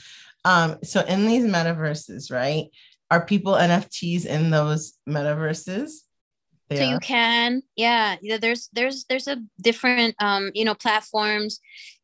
Um, 0.45 0.77
so 0.83 1.01
in 1.01 1.25
these 1.25 1.45
metaverses, 1.45 2.31
right? 2.31 2.65
Are 3.11 3.25
people 3.25 3.53
NFTs 3.53 4.25
in 4.25 4.49
those 4.49 4.93
metaverses? 5.07 5.91
They 6.69 6.77
so 6.77 6.83
are? 6.83 6.93
you 6.93 6.99
can, 6.99 7.61
yeah. 7.75 8.15
There's 8.39 8.69
there's 8.73 9.05
there's 9.05 9.27
a 9.27 9.37
different 9.61 10.15
um, 10.19 10.51
you 10.53 10.65
know, 10.65 10.73
platforms 10.73 11.59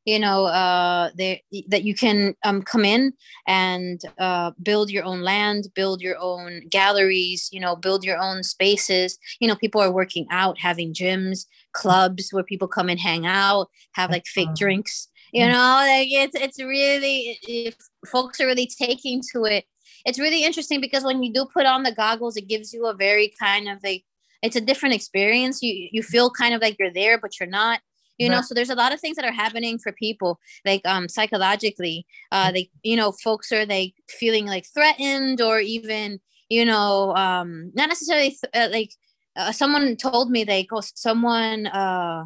you 0.10 0.20
know 0.20 0.46
uh, 0.46 1.10
they, 1.16 1.44
that 1.68 1.84
you 1.84 1.94
can 1.94 2.36
um, 2.44 2.62
come 2.62 2.86
in 2.86 3.14
and 3.48 4.02
uh, 4.18 4.52
build 4.62 4.90
your 4.90 5.04
own 5.04 5.22
land 5.22 5.68
build 5.76 6.02
your 6.02 6.18
own 6.20 6.68
galleries 6.70 7.50
you 7.52 7.60
know 7.60 7.76
build 7.76 8.04
your 8.04 8.18
own 8.18 8.44
spaces. 8.44 9.18
You 9.40 9.48
know 9.48 9.56
people 9.56 9.82
are 9.82 9.92
working 9.92 10.26
out 10.32 10.60
having 10.60 10.94
gyms 10.94 11.46
clubs 11.74 12.30
where 12.32 12.44
people 12.44 12.68
come 12.68 12.90
and 12.90 13.00
hang 13.00 13.26
out 13.26 13.70
have 13.94 14.10
like 14.10 14.26
fake 14.26 14.56
drinks. 14.56 15.08
you 15.32 15.46
mm. 15.46 15.52
know 15.52 15.74
like 15.94 16.10
it's 16.12 16.36
it's 16.36 16.60
really 16.60 17.38
if 17.44 17.76
folks 18.08 18.40
are 18.42 18.48
really 18.48 18.70
taking 18.84 19.22
to 19.32 19.44
it 19.46 19.66
it's 20.06 20.20
really 20.20 20.44
interesting 20.44 20.82
because 20.82 21.04
when 21.04 21.22
you 21.22 21.32
do 21.32 21.46
put 21.54 21.66
on 21.66 21.84
the 21.84 21.92
goggles 21.92 22.38
it 22.38 22.48
gives 22.48 22.74
you 22.74 22.88
a 22.88 22.96
very 22.96 23.32
kind 23.40 23.70
of 23.70 23.78
like 23.84 24.04
it's 24.42 24.56
a 24.56 24.62
different 24.62 24.96
experience. 24.96 25.62
You 25.62 25.90
you 25.92 26.04
feel 26.04 26.30
kind 26.30 26.54
of 26.54 26.62
like 26.62 26.78
you're 26.80 26.94
there 26.94 27.20
but 27.20 27.40
you're 27.40 27.50
not 27.50 27.80
you 28.20 28.30
know 28.30 28.42
so 28.42 28.54
there's 28.54 28.70
a 28.70 28.76
lot 28.76 28.94
of 28.94 29.00
things 29.00 29.16
that 29.16 29.26
are 29.26 29.32
happening 29.32 29.80
for 29.80 29.92
people 29.94 30.40
like 30.66 30.82
um 30.86 31.08
psychologically 31.08 32.06
uh 32.32 32.52
they 32.52 32.70
you 32.84 32.96
know 32.96 33.12
folks 33.12 33.52
are 33.52 33.66
like 33.66 33.94
feeling 34.08 34.46
like 34.46 34.66
threatened 34.74 35.42
or 35.42 35.60
even 35.60 36.20
you 36.50 36.66
know 36.66 37.16
um 37.16 37.72
not 37.74 37.90
necessarily 37.90 38.30
th- 38.30 38.52
uh, 38.54 38.70
like 38.72 38.92
uh, 39.36 39.52
someone 39.52 39.96
told 39.96 40.30
me 40.30 40.44
like 40.46 40.68
oh 40.72 40.82
someone 40.82 41.68
uh 41.68 42.26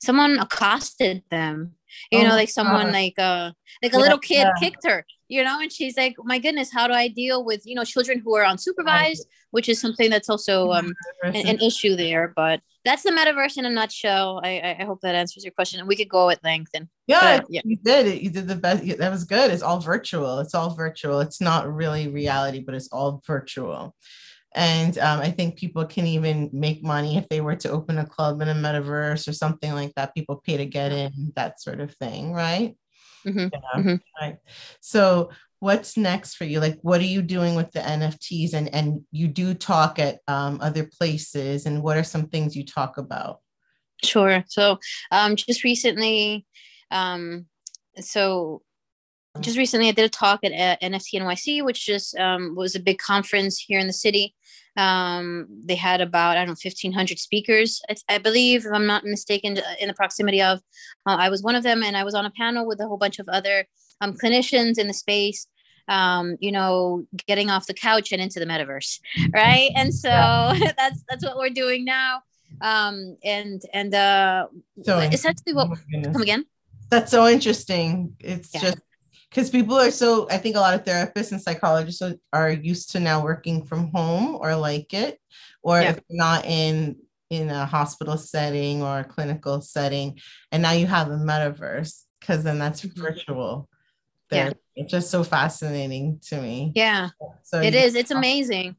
someone 0.00 0.38
accosted 0.38 1.22
them 1.30 1.74
you 2.10 2.20
oh 2.20 2.22
know 2.22 2.30
like 2.30 2.50
someone 2.50 2.86
God. 2.86 2.92
like 2.92 3.18
uh 3.18 3.50
like 3.82 3.92
a 3.92 3.96
yeah, 3.96 4.02
little 4.02 4.18
kid 4.18 4.36
yeah. 4.36 4.52
kicked 4.60 4.86
her 4.86 5.04
you 5.28 5.42
know 5.42 5.60
and 5.60 5.72
she's 5.72 5.96
like 5.96 6.14
my 6.24 6.38
goodness 6.38 6.72
how 6.72 6.86
do 6.86 6.92
i 6.92 7.08
deal 7.08 7.44
with 7.44 7.62
you 7.64 7.74
know 7.74 7.84
children 7.84 8.20
who 8.24 8.34
are 8.34 8.44
unsupervised 8.44 9.22
which 9.50 9.68
is 9.68 9.80
something 9.80 10.10
that's 10.10 10.28
also 10.28 10.72
um 10.72 10.92
an, 11.22 11.36
an 11.36 11.60
issue 11.60 11.96
there 11.96 12.32
but 12.34 12.60
that's 12.84 13.02
the 13.02 13.10
metaverse 13.10 13.56
in 13.58 13.64
a 13.64 13.70
nutshell. 13.70 14.40
I, 14.42 14.76
I 14.80 14.84
hope 14.84 15.00
that 15.02 15.14
answers 15.14 15.44
your 15.44 15.52
question. 15.52 15.78
And 15.78 15.88
we 15.88 15.96
could 15.96 16.08
go 16.08 16.30
at 16.30 16.42
length. 16.42 16.72
And 16.74 16.88
yeah, 17.06 17.38
but, 17.38 17.46
yeah. 17.48 17.60
you 17.64 17.76
did 17.76 18.06
it. 18.06 18.22
You 18.22 18.30
did 18.30 18.48
the 18.48 18.56
best. 18.56 18.84
That 18.98 19.10
was 19.10 19.24
good. 19.24 19.50
It's 19.50 19.62
all 19.62 19.78
virtual. 19.78 20.40
It's 20.40 20.54
all 20.54 20.74
virtual. 20.74 21.20
It's 21.20 21.40
not 21.40 21.72
really 21.72 22.08
reality, 22.08 22.60
but 22.60 22.74
it's 22.74 22.88
all 22.88 23.22
virtual. 23.26 23.94
And 24.54 24.98
um, 24.98 25.20
I 25.20 25.30
think 25.30 25.56
people 25.56 25.84
can 25.86 26.06
even 26.06 26.50
make 26.52 26.82
money 26.82 27.16
if 27.16 27.28
they 27.28 27.40
were 27.40 27.56
to 27.56 27.70
open 27.70 27.98
a 27.98 28.06
club 28.06 28.42
in 28.42 28.48
a 28.48 28.54
metaverse 28.54 29.26
or 29.26 29.32
something 29.32 29.72
like 29.72 29.94
that. 29.94 30.14
People 30.14 30.42
pay 30.44 30.58
to 30.58 30.66
get 30.66 30.92
in, 30.92 31.32
that 31.36 31.60
sort 31.60 31.80
of 31.80 31.94
thing, 31.94 32.32
right? 32.32 32.76
Mm-hmm. 33.26 33.48
Yeah. 33.52 33.80
Mm-hmm. 33.80 33.94
Right. 34.20 34.36
So, 34.80 35.30
what's 35.62 35.96
next 35.96 36.34
for 36.34 36.44
you 36.44 36.58
like 36.58 36.76
what 36.82 37.00
are 37.00 37.04
you 37.04 37.22
doing 37.22 37.54
with 37.54 37.70
the 37.70 37.78
nfts 37.78 38.52
and 38.52 38.74
and 38.74 39.00
you 39.12 39.28
do 39.28 39.54
talk 39.54 40.00
at 40.00 40.18
um, 40.26 40.58
other 40.60 40.82
places 40.84 41.66
and 41.66 41.84
what 41.84 41.96
are 41.96 42.02
some 42.02 42.26
things 42.26 42.56
you 42.56 42.64
talk 42.64 42.98
about 42.98 43.38
sure 44.02 44.42
so 44.48 44.80
um, 45.12 45.36
just 45.36 45.62
recently 45.62 46.44
um, 46.90 47.46
so 48.00 48.60
just 49.38 49.56
recently 49.56 49.86
i 49.86 49.92
did 49.92 50.04
a 50.04 50.08
talk 50.08 50.40
at 50.42 50.50
uh, 50.50 50.76
nft 50.84 51.14
nyc 51.14 51.64
which 51.64 51.86
just 51.86 52.18
um, 52.18 52.56
was 52.56 52.74
a 52.74 52.80
big 52.80 52.98
conference 52.98 53.60
here 53.60 53.78
in 53.78 53.86
the 53.86 53.92
city 53.92 54.34
um, 54.76 55.46
they 55.64 55.74
had 55.74 56.00
about 56.00 56.36
i 56.36 56.40
don't 56.40 56.46
know 56.46 56.50
1500 56.52 57.18
speakers 57.18 57.82
I, 57.90 57.96
I, 58.08 58.18
believe 58.18 58.64
if 58.64 58.72
i'm 58.72 58.86
not 58.86 59.04
mistaken 59.04 59.58
in 59.80 59.88
the 59.88 59.94
proximity 59.94 60.40
of 60.40 60.60
uh, 61.06 61.16
i 61.18 61.28
was 61.28 61.42
one 61.42 61.54
of 61.54 61.62
them 61.62 61.82
and 61.82 61.96
i 61.96 62.04
was 62.04 62.14
on 62.14 62.24
a 62.24 62.30
panel 62.30 62.66
with 62.66 62.80
a 62.80 62.86
whole 62.86 62.96
bunch 62.96 63.18
of 63.18 63.28
other 63.28 63.66
um, 64.00 64.14
clinicians 64.14 64.78
in 64.78 64.88
the 64.88 64.94
space 64.94 65.46
um, 65.88 66.36
you 66.40 66.52
know, 66.52 67.06
getting 67.26 67.50
off 67.50 67.66
the 67.66 67.74
couch 67.74 68.12
and 68.12 68.22
into 68.22 68.38
the 68.38 68.46
metaverse, 68.46 69.00
right? 69.34 69.70
And 69.74 69.94
so 69.94 70.08
yeah. 70.08 70.72
that's 70.78 71.04
that's 71.08 71.24
what 71.24 71.36
we're 71.36 71.50
doing 71.50 71.84
now. 71.84 72.22
Um, 72.60 73.16
and 73.24 73.62
and 73.72 73.94
uh, 73.94 74.46
so 74.82 74.98
essentially, 74.98 75.54
what 75.54 75.68
oh 75.70 76.12
come 76.12 76.22
again? 76.22 76.46
That's 76.90 77.10
so 77.10 77.26
interesting. 77.26 78.16
It's 78.20 78.50
yeah. 78.54 78.60
just 78.60 78.78
because 79.32 79.50
people 79.50 79.76
are 79.76 79.90
so. 79.90 80.28
I 80.30 80.38
think 80.38 80.56
a 80.56 80.60
lot 80.60 80.74
of 80.74 80.84
therapists 80.84 81.32
and 81.32 81.40
psychologists 81.40 82.02
are 82.32 82.50
used 82.50 82.90
to 82.92 83.00
now 83.00 83.22
working 83.22 83.64
from 83.66 83.90
home 83.92 84.36
or 84.40 84.54
like 84.56 84.92
it, 84.92 85.18
or 85.62 85.80
yeah. 85.80 85.90
if 85.90 86.00
not 86.10 86.44
in 86.44 86.96
in 87.30 87.48
a 87.48 87.64
hospital 87.64 88.18
setting 88.18 88.82
or 88.82 89.00
a 89.00 89.04
clinical 89.04 89.60
setting, 89.60 90.18
and 90.50 90.62
now 90.62 90.72
you 90.72 90.86
have 90.86 91.08
the 91.08 91.16
metaverse 91.16 92.02
because 92.20 92.44
then 92.44 92.58
that's 92.58 92.82
mm-hmm. 92.82 93.00
virtual 93.00 93.68
yeah. 94.32 94.52
It's 94.74 94.90
just 94.90 95.10
so 95.10 95.22
fascinating 95.22 96.20
to 96.28 96.40
me. 96.40 96.72
Yeah. 96.74 97.10
So 97.42 97.60
it 97.60 97.74
is. 97.74 97.94
It's 97.94 98.10
amazing. 98.22 98.76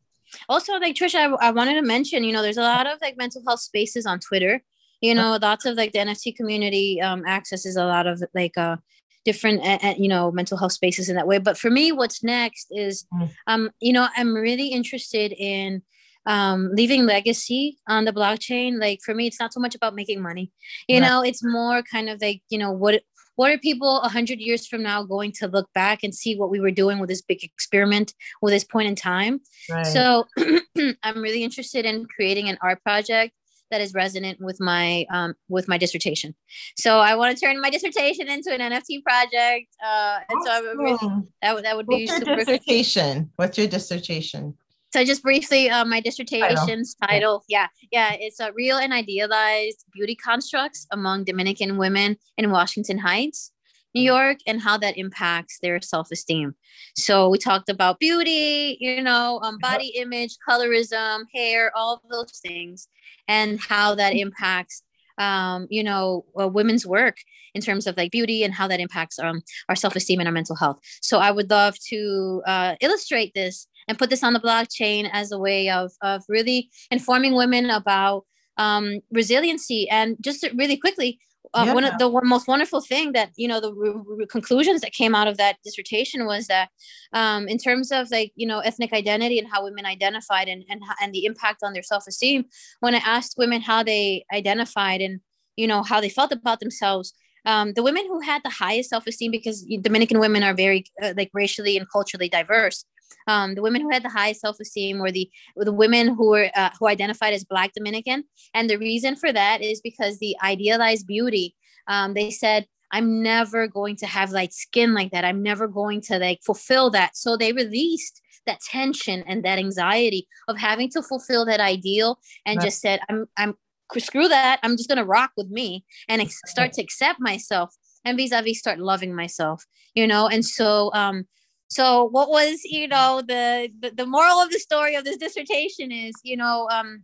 Also, 0.49 0.73
like 0.79 0.95
Trisha, 0.95 1.37
I, 1.39 1.47
I 1.47 1.51
wanted 1.51 1.75
to 1.75 1.83
mention, 1.83 2.23
you 2.23 2.33
know, 2.33 2.41
there's 2.41 2.57
a 2.57 2.61
lot 2.61 2.87
of 2.87 2.99
like 3.01 3.17
mental 3.17 3.43
health 3.45 3.59
spaces 3.59 4.05
on 4.05 4.19
Twitter. 4.19 4.61
You 5.01 5.13
know, 5.13 5.37
lots 5.41 5.65
of 5.65 5.75
like 5.75 5.91
the 5.91 5.99
NFT 5.99 6.35
community 6.35 7.01
um, 7.01 7.25
accesses 7.25 7.75
a 7.75 7.85
lot 7.85 8.07
of 8.07 8.23
like 8.33 8.57
uh, 8.57 8.77
different 9.25 9.61
uh, 9.63 9.93
you 9.97 10.07
know 10.07 10.31
mental 10.31 10.57
health 10.57 10.73
spaces 10.73 11.09
in 11.09 11.15
that 11.15 11.27
way 11.27 11.37
but 11.37 11.57
for 11.57 11.69
me 11.69 11.91
what's 11.91 12.23
next 12.23 12.67
is 12.71 13.05
mm. 13.13 13.29
um 13.47 13.69
you 13.79 13.93
know 13.93 14.07
i'm 14.15 14.33
really 14.33 14.67
interested 14.67 15.33
in 15.37 15.81
um, 16.25 16.69
leaving 16.73 17.05
legacy 17.05 17.77
on 17.85 18.05
the 18.05 18.13
blockchain 18.13 18.79
like 18.79 18.99
for 19.03 19.13
me 19.13 19.27
it's 19.27 19.41
not 19.41 19.51
so 19.53 19.59
much 19.59 19.75
about 19.75 19.93
making 19.93 20.21
money 20.21 20.51
you 20.87 21.01
right. 21.01 21.07
know 21.07 21.21
it's 21.21 21.43
more 21.43 21.83
kind 21.83 22.09
of 22.09 22.21
like 22.21 22.41
you 22.49 22.57
know 22.57 22.71
what 22.71 23.01
what 23.35 23.51
are 23.51 23.57
people 23.57 23.99
100 24.01 24.39
years 24.39 24.65
from 24.65 24.83
now 24.83 25.03
going 25.03 25.31
to 25.33 25.47
look 25.47 25.67
back 25.73 26.03
and 26.03 26.13
see 26.15 26.37
what 26.37 26.49
we 26.49 26.59
were 26.59 26.71
doing 26.71 26.99
with 26.99 27.09
this 27.09 27.21
big 27.21 27.43
experiment 27.43 28.13
with 28.41 28.53
this 28.53 28.63
point 28.63 28.87
in 28.87 28.95
time 28.95 29.41
right. 29.69 29.85
so 29.85 30.25
i'm 31.03 31.21
really 31.21 31.43
interested 31.43 31.83
in 31.85 32.05
creating 32.05 32.47
an 32.47 32.57
art 32.61 32.81
project 32.83 33.33
that 33.73 33.81
is 33.81 33.93
resonant 33.95 34.39
with 34.39 34.61
my 34.61 35.03
um, 35.11 35.33
with 35.49 35.67
my 35.67 35.79
dissertation. 35.79 36.35
So 36.77 36.99
I 36.99 37.15
want 37.15 37.35
to 37.35 37.43
turn 37.43 37.59
my 37.59 37.71
dissertation 37.71 38.29
into 38.29 38.53
an 38.53 38.59
NFT 38.59 39.01
project. 39.01 39.75
Uh, 39.83 40.19
and 40.29 40.39
awesome. 40.47 40.63
so 40.63 40.73
really, 40.75 41.23
that, 41.41 41.63
that 41.63 41.75
would 41.75 41.87
be 41.87 42.05
What's 42.05 42.25
your 42.25 42.35
dissertation. 42.35 43.31
What's 43.35 43.57
your 43.57 43.67
dissertation? 43.67 44.55
So 44.93 45.03
just 45.03 45.23
briefly, 45.23 45.71
uh, 45.71 45.85
my 45.85 46.01
dissertation's 46.01 46.93
title. 46.93 47.07
title, 47.09 47.43
yeah, 47.49 47.65
yeah, 47.91 48.15
it's 48.19 48.39
a 48.39 48.53
real 48.53 48.77
and 48.77 48.93
idealized 48.93 49.85
beauty 49.91 50.15
constructs 50.15 50.85
among 50.91 51.23
Dominican 51.23 51.77
women 51.77 52.15
in 52.37 52.51
Washington 52.51 52.99
Heights. 52.99 53.52
New 53.93 54.01
York 54.01 54.37
and 54.47 54.61
how 54.61 54.77
that 54.77 54.97
impacts 54.97 55.59
their 55.61 55.81
self 55.81 56.09
esteem. 56.11 56.55
So 56.95 57.29
we 57.29 57.37
talked 57.37 57.69
about 57.69 57.99
beauty, 57.99 58.77
you 58.79 59.01
know, 59.01 59.39
um, 59.43 59.57
body 59.59 59.93
image, 59.95 60.37
colorism, 60.47 61.23
hair, 61.33 61.71
all 61.75 62.01
those 62.09 62.39
things, 62.45 62.87
and 63.27 63.59
how 63.59 63.95
that 63.95 64.15
impacts, 64.15 64.83
um, 65.17 65.67
you 65.69 65.83
know, 65.83 66.25
uh, 66.39 66.47
women's 66.47 66.85
work 66.85 67.17
in 67.53 67.61
terms 67.61 67.87
of 67.87 67.95
like 67.97 68.11
beauty 68.11 68.43
and 68.43 68.53
how 68.53 68.67
that 68.67 68.79
impacts 68.79 69.19
um, 69.19 69.41
our 69.69 69.75
self 69.75 69.95
esteem 69.95 70.19
and 70.19 70.27
our 70.27 70.33
mental 70.33 70.55
health. 70.55 70.79
So 71.01 71.19
I 71.19 71.31
would 71.31 71.49
love 71.49 71.75
to 71.89 72.41
uh, 72.47 72.75
illustrate 72.81 73.33
this 73.33 73.67
and 73.87 73.97
put 73.97 74.09
this 74.09 74.23
on 74.23 74.33
the 74.33 74.39
blockchain 74.39 75.09
as 75.11 75.31
a 75.31 75.37
way 75.37 75.69
of, 75.69 75.91
of 76.01 76.23
really 76.29 76.69
informing 76.89 77.35
women 77.35 77.69
about 77.69 78.25
um, 78.57 78.99
resiliency. 79.11 79.89
And 79.89 80.17
just 80.21 80.45
really 80.55 80.77
quickly, 80.77 81.19
uh, 81.53 81.63
yeah. 81.65 81.73
one 81.73 81.83
of 81.83 81.97
the 81.99 82.09
most 82.23 82.47
wonderful 82.47 82.81
thing 82.81 83.11
that 83.11 83.31
you 83.35 83.47
know 83.47 83.59
the 83.59 83.73
re- 83.73 83.93
re- 84.05 84.25
conclusions 84.25 84.81
that 84.81 84.91
came 84.91 85.13
out 85.13 85.27
of 85.27 85.37
that 85.37 85.57
dissertation 85.63 86.25
was 86.25 86.47
that 86.47 86.69
um, 87.13 87.47
in 87.47 87.57
terms 87.57 87.91
of 87.91 88.09
like 88.11 88.31
you 88.35 88.47
know 88.47 88.59
ethnic 88.59 88.93
identity 88.93 89.37
and 89.37 89.47
how 89.51 89.63
women 89.63 89.85
identified 89.85 90.47
and 90.47 90.63
and, 90.69 90.81
and 91.01 91.13
the 91.13 91.25
impact 91.25 91.61
on 91.63 91.73
their 91.73 91.83
self-esteem 91.83 92.45
when 92.79 92.95
i 92.95 93.01
asked 93.05 93.35
women 93.37 93.61
how 93.61 93.83
they 93.83 94.25
identified 94.33 95.01
and 95.01 95.19
you 95.55 95.67
know 95.67 95.83
how 95.83 96.01
they 96.01 96.09
felt 96.09 96.31
about 96.31 96.59
themselves 96.59 97.13
um, 97.45 97.73
the 97.73 97.83
women 97.83 98.05
who 98.07 98.21
had 98.21 98.41
the 98.43 98.49
highest 98.49 98.89
self-esteem 98.89 99.31
because 99.31 99.63
dominican 99.81 100.19
women 100.19 100.43
are 100.43 100.53
very 100.53 100.85
uh, 101.01 101.13
like 101.15 101.29
racially 101.33 101.77
and 101.77 101.87
culturally 101.91 102.29
diverse 102.29 102.85
um, 103.27 103.55
the 103.55 103.61
women 103.61 103.81
who 103.81 103.89
had 103.89 104.03
the 104.03 104.09
highest 104.09 104.41
self-esteem 104.41 104.99
were 104.99 105.11
the 105.11 105.29
were 105.55 105.65
the 105.65 105.73
women 105.73 106.15
who 106.15 106.29
were 106.29 106.49
uh, 106.55 106.69
who 106.79 106.87
identified 106.87 107.33
as 107.33 107.43
Black 107.43 107.73
Dominican, 107.73 108.23
and 108.53 108.69
the 108.69 108.77
reason 108.77 109.15
for 109.15 109.31
that 109.31 109.61
is 109.61 109.81
because 109.81 110.19
the 110.19 110.35
idealized 110.43 111.07
beauty. 111.07 111.55
Um, 111.87 112.13
they 112.13 112.31
said, 112.31 112.67
"I'm 112.91 113.21
never 113.21 113.67
going 113.67 113.95
to 113.97 114.05
have 114.05 114.31
like 114.31 114.51
skin 114.53 114.93
like 114.93 115.11
that. 115.11 115.25
I'm 115.25 115.43
never 115.43 115.67
going 115.67 116.01
to 116.01 116.17
like 116.19 116.39
fulfill 116.45 116.89
that." 116.91 117.17
So 117.17 117.37
they 117.37 117.53
released 117.53 118.21
that 118.45 118.59
tension 118.61 119.23
and 119.27 119.43
that 119.45 119.59
anxiety 119.59 120.27
of 120.47 120.57
having 120.57 120.89
to 120.91 121.01
fulfill 121.01 121.45
that 121.45 121.59
ideal, 121.59 122.19
and 122.45 122.57
right. 122.57 122.65
just 122.65 122.81
said, 122.81 122.99
"I'm 123.09 123.25
I'm 123.37 123.55
screw 123.97 124.27
that. 124.27 124.59
I'm 124.63 124.77
just 124.77 124.89
gonna 124.89 125.05
rock 125.05 125.31
with 125.37 125.49
me 125.49 125.85
and 126.07 126.21
ex- 126.21 126.41
start 126.47 126.73
to 126.73 126.81
accept 126.81 127.19
myself." 127.19 127.75
and 128.05 128.17
vis-a-vis 128.17 128.59
start 128.59 128.79
loving 128.79 129.15
myself 129.15 129.65
you 129.95 130.05
know 130.05 130.27
and 130.27 130.45
so 130.45 130.91
um 130.93 131.25
so 131.73 132.05
what 132.05 132.29
was 132.29 132.61
you 132.63 132.87
know 132.87 133.21
the, 133.27 133.69
the 133.79 133.91
the 133.91 134.05
moral 134.05 134.39
of 134.39 134.49
the 134.51 134.59
story 134.59 134.95
of 134.95 135.03
this 135.03 135.17
dissertation 135.17 135.91
is 135.91 136.13
you 136.23 136.37
know 136.37 136.67
um 136.71 137.03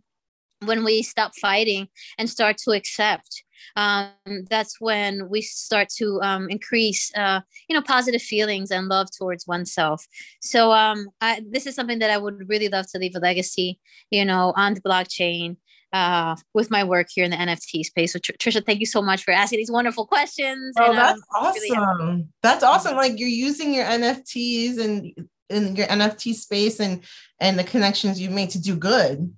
when 0.64 0.84
we 0.84 1.02
stop 1.02 1.32
fighting 1.40 1.88
and 2.18 2.28
start 2.28 2.56
to 2.58 2.70
accept 2.72 3.44
um, 3.76 4.10
that's 4.48 4.80
when 4.80 5.28
we 5.28 5.42
start 5.42 5.88
to 5.96 6.20
um, 6.22 6.48
increase 6.48 7.12
uh, 7.16 7.40
you 7.68 7.74
know 7.74 7.82
positive 7.82 8.22
feelings 8.22 8.70
and 8.70 8.88
love 8.88 9.08
towards 9.16 9.46
oneself. 9.46 10.06
So 10.40 10.72
um, 10.72 11.08
I, 11.20 11.42
this 11.48 11.66
is 11.66 11.74
something 11.74 11.98
that 11.98 12.10
i 12.10 12.18
would 12.18 12.48
really 12.48 12.68
love 12.68 12.86
to 12.92 12.98
leave 12.98 13.14
a 13.16 13.20
legacy 13.20 13.78
you 14.10 14.24
know 14.24 14.52
on 14.56 14.74
the 14.74 14.80
blockchain 14.80 15.56
uh, 15.92 16.36
with 16.54 16.70
my 16.70 16.84
work 16.84 17.08
here 17.10 17.24
in 17.24 17.30
the 17.30 17.36
NFT 17.36 17.84
space. 17.84 18.12
So 18.12 18.18
Tr- 18.18 18.32
Trisha, 18.32 18.64
thank 18.64 18.80
you 18.80 18.86
so 18.86 19.02
much 19.02 19.24
for 19.24 19.32
asking 19.32 19.58
these 19.58 19.70
wonderful 19.70 20.06
questions. 20.06 20.74
Oh, 20.78 20.90
and, 20.90 20.98
that's 20.98 21.20
um, 21.20 21.44
awesome. 21.44 21.98
Really 21.98 22.26
that's 22.42 22.64
awesome. 22.64 22.96
Like 22.96 23.18
you're 23.18 23.28
using 23.28 23.74
your 23.74 23.84
NFTs 23.84 24.78
and 24.78 25.28
in 25.48 25.76
your 25.76 25.86
NFT 25.88 26.34
space 26.34 26.80
and 26.80 27.02
and 27.40 27.58
the 27.58 27.64
connections 27.64 28.20
you've 28.20 28.32
made 28.32 28.50
to 28.50 28.60
do 28.60 28.76
good. 28.76 29.32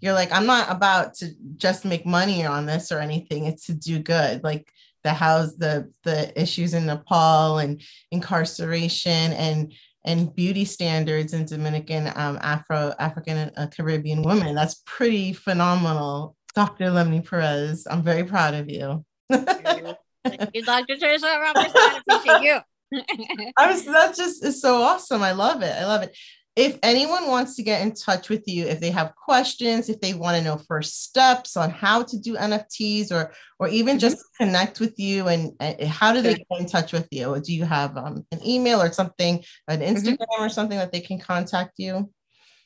You're 0.00 0.14
like, 0.14 0.32
I'm 0.32 0.46
not 0.46 0.70
about 0.70 1.14
to 1.14 1.30
just 1.56 1.84
make 1.84 2.06
money 2.06 2.46
on 2.46 2.66
this 2.66 2.92
or 2.92 3.00
anything. 3.00 3.46
It's 3.46 3.66
to 3.66 3.74
do 3.74 3.98
good. 3.98 4.44
Like 4.44 4.70
the 5.04 5.12
house, 5.12 5.54
the 5.54 5.92
the 6.04 6.40
issues 6.40 6.74
in 6.74 6.86
Nepal 6.86 7.58
and 7.58 7.82
incarceration 8.10 9.32
and 9.32 9.72
and 10.04 10.34
beauty 10.34 10.64
standards 10.64 11.34
in 11.34 11.44
Dominican, 11.44 12.12
um, 12.16 12.38
Afro, 12.40 12.94
African, 12.98 13.36
and 13.36 13.52
uh, 13.56 13.66
Caribbean 13.66 14.22
women. 14.22 14.54
That's 14.54 14.82
pretty 14.86 15.32
phenomenal. 15.32 16.36
Dr. 16.54 16.86
Lemny 16.86 17.20
Perez, 17.28 17.86
I'm 17.90 18.02
very 18.02 18.24
proud 18.24 18.54
of 18.54 18.68
you. 18.68 19.04
Thank 19.30 20.50
you, 20.54 20.64
Dr. 20.64 20.96
Teresa 20.96 21.38
Robertson. 21.40 21.72
I 21.74 22.00
appreciate 22.06 22.42
you. 22.42 22.58
I 23.58 23.70
was, 23.70 23.84
that 23.84 24.16
just 24.16 24.44
is 24.44 24.60
so 24.60 24.82
awesome. 24.82 25.22
I 25.22 25.32
love 25.32 25.62
it. 25.62 25.74
I 25.76 25.84
love 25.84 26.02
it 26.02 26.16
if 26.58 26.76
anyone 26.82 27.28
wants 27.28 27.54
to 27.54 27.62
get 27.62 27.82
in 27.82 27.94
touch 27.94 28.28
with 28.28 28.42
you 28.48 28.66
if 28.66 28.80
they 28.80 28.90
have 28.90 29.14
questions 29.14 29.88
if 29.88 30.00
they 30.00 30.12
want 30.12 30.36
to 30.36 30.42
know 30.42 30.58
first 30.66 31.04
steps 31.04 31.56
on 31.56 31.70
how 31.70 32.02
to 32.02 32.18
do 32.18 32.34
nfts 32.34 33.12
or 33.12 33.32
or 33.60 33.68
even 33.68 33.92
mm-hmm. 33.92 34.00
just 34.00 34.24
connect 34.36 34.80
with 34.80 34.98
you 34.98 35.28
and 35.28 35.52
uh, 35.60 35.86
how 35.86 36.12
do 36.12 36.20
they 36.20 36.34
get 36.34 36.46
in 36.58 36.66
touch 36.66 36.92
with 36.92 37.06
you 37.12 37.40
do 37.40 37.54
you 37.54 37.64
have 37.64 37.96
um, 37.96 38.26
an 38.32 38.44
email 38.44 38.82
or 38.82 38.92
something 38.92 39.42
an 39.68 39.78
mm-hmm. 39.78 39.94
instagram 39.94 40.18
mm-hmm. 40.18 40.42
or 40.42 40.48
something 40.48 40.76
that 40.76 40.90
they 40.90 41.00
can 41.00 41.18
contact 41.18 41.74
you 41.78 42.10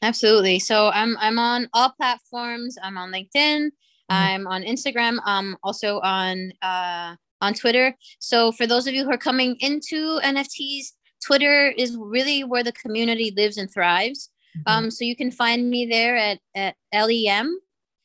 absolutely 0.01 0.59
so 0.59 0.89
i'm 0.89 1.15
i'm 1.21 1.39
on 1.39 1.69
all 1.75 1.93
platforms 2.01 2.79
i'm 2.83 2.97
on 2.97 3.13
linkedin 3.13 3.67
mm-hmm. 3.67 3.71
i'm 4.09 4.47
on 4.47 4.63
instagram 4.63 5.19
i'm 5.27 5.55
also 5.63 6.01
on 6.01 6.51
uh 6.63 7.15
on 7.43 7.53
twitter 7.53 7.95
so 8.21 8.53
for 8.53 8.67
those 8.67 8.87
of 8.87 8.95
you 8.95 9.05
who 9.05 9.13
are 9.13 9.19
coming 9.19 9.55
into 9.61 10.19
nfts 10.21 10.93
Twitter 11.25 11.73
is 11.77 11.97
really 11.99 12.45
where 12.45 12.65
the 12.65 12.73
community 12.73 13.33
lives 13.37 13.57
and 13.57 13.73
thrives. 13.73 14.31
Mm-hmm. 14.57 14.85
Um, 14.85 14.91
so 14.91 15.05
you 15.05 15.17
can 15.17 15.31
find 15.31 15.71
me 15.71 15.87
there 15.87 16.17
at, 16.17 16.39
at 16.55 16.77
LEM 16.93 17.59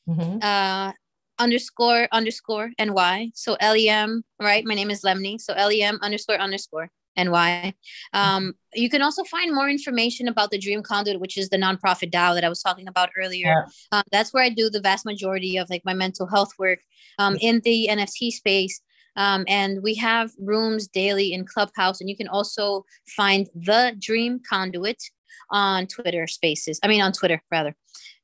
mm-hmm. 0.07 0.37
uh, 0.41 0.93
underscore 1.39 2.07
underscore 2.11 2.71
NY. 2.79 3.31
So 3.33 3.57
LEM, 3.61 4.23
right? 4.41 4.63
My 4.65 4.75
name 4.75 4.89
is 4.89 5.01
Lemny. 5.03 5.39
So 5.39 5.53
LEM 5.53 5.99
underscore 6.01 6.37
underscore 6.37 6.89
NY. 7.17 7.73
Um, 8.13 8.43
mm-hmm. 8.43 8.49
You 8.75 8.89
can 8.89 9.01
also 9.01 9.23
find 9.23 9.53
more 9.53 9.69
information 9.69 10.27
about 10.27 10.51
the 10.51 10.59
Dream 10.59 10.83
Conduit, 10.83 11.19
which 11.19 11.37
is 11.37 11.49
the 11.49 11.57
nonprofit 11.57 12.11
DAO 12.11 12.35
that 12.35 12.43
I 12.43 12.49
was 12.49 12.61
talking 12.61 12.87
about 12.87 13.09
earlier. 13.17 13.47
Yeah. 13.47 13.63
Um, 13.91 14.03
that's 14.11 14.33
where 14.33 14.43
I 14.43 14.49
do 14.49 14.69
the 14.69 14.81
vast 14.81 15.05
majority 15.05 15.57
of 15.57 15.69
like 15.69 15.81
my 15.83 15.93
mental 15.93 16.27
health 16.27 16.51
work 16.59 16.79
um, 17.17 17.37
in 17.41 17.61
the 17.63 17.87
NFT 17.91 18.31
space. 18.31 18.81
Um, 19.17 19.43
and 19.47 19.81
we 19.83 19.95
have 19.95 20.31
rooms 20.39 20.87
daily 20.87 21.33
in 21.33 21.45
Clubhouse, 21.45 21.99
and 21.99 22.09
you 22.09 22.15
can 22.15 22.27
also 22.27 22.85
find 23.07 23.47
the 23.53 23.95
Dream 23.99 24.39
Conduit 24.47 25.01
on 25.49 25.87
Twitter 25.87 26.27
Spaces. 26.27 26.79
I 26.83 26.87
mean, 26.87 27.01
on 27.01 27.11
Twitter 27.11 27.41
rather. 27.51 27.75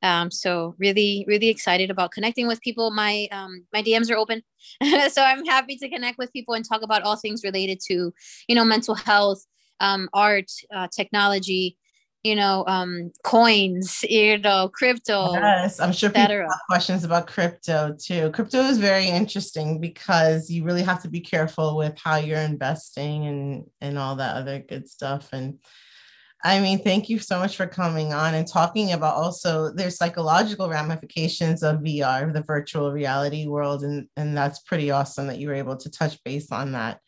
Um, 0.02 0.30
so 0.32 0.76
really, 0.78 1.26
really 1.28 1.48
excited 1.48 1.90
about 1.90 2.12
connecting 2.12 2.46
with 2.48 2.62
people. 2.62 2.92
My 2.92 3.28
um, 3.32 3.66
my 3.74 3.82
DMs 3.82 4.12
are 4.12 4.18
open, 4.18 4.44
so 5.10 5.24
I'm 5.24 5.46
happy 5.46 5.78
to 5.78 5.90
connect 5.90 6.18
with 6.18 6.34
people 6.34 6.54
and 6.54 6.68
talk 6.68 6.82
about 6.82 7.04
all 7.04 7.16
things 7.16 7.44
related 7.44 7.80
to, 7.88 8.14
you 8.48 8.56
know, 8.56 8.66
mental 8.66 8.96
health, 8.96 9.44
um, 9.80 10.10
art, 10.14 10.52
uh, 10.74 10.88
technology, 10.94 11.78
you 12.24 12.36
know, 12.36 12.64
um, 12.68 13.12
coins, 13.24 14.04
you 14.10 14.38
know, 14.38 14.70
crypto. 14.70 15.34
Yes, 15.34 15.80
I'm 15.80 15.92
sure 15.92 16.10
people 16.10 16.30
have 16.30 16.50
questions 16.70 17.04
about 17.04 17.28
crypto 17.28 17.96
too. 18.00 18.32
Crypto 18.32 18.62
is 18.62 18.78
very 18.78 19.08
interesting 19.08 19.80
because 19.80 20.50
you 20.50 20.64
really 20.64 20.84
have 20.84 21.02
to 21.04 21.10
be 21.10 21.20
careful 21.20 21.76
with 21.76 21.98
how 21.98 22.16
you're 22.16 22.40
investing 22.40 23.28
and 23.28 23.66
and 23.82 24.00
all 24.00 24.16
that 24.16 24.38
other 24.38 24.60
good 24.60 24.88
stuff. 24.88 25.30
And 25.34 25.60
I 26.46 26.62
mean, 26.62 26.82
thank 26.82 27.10
you 27.10 27.20
so 27.20 27.40
much 27.40 27.58
for 27.58 27.68
coming 27.68 28.14
on 28.14 28.36
and 28.36 28.48
talking 28.48 28.94
about 28.94 29.16
also 29.16 29.72
there's 29.74 29.98
psychological 29.98 30.70
ramifications 30.70 31.62
of 31.62 31.78
VR, 31.78 32.34
the 32.34 32.44
virtual 32.44 32.94
reality 32.94 33.48
world, 33.48 33.84
and 33.84 34.08
and 34.16 34.36
that's 34.36 34.60
pretty 34.60 34.92
awesome 34.92 35.28
that 35.28 35.40
you 35.40 35.50
were 35.50 35.56
able 35.56 35.76
to 35.76 35.92
touch 35.92 36.24
base 36.24 36.54
on 36.54 36.72
that. 36.72 37.00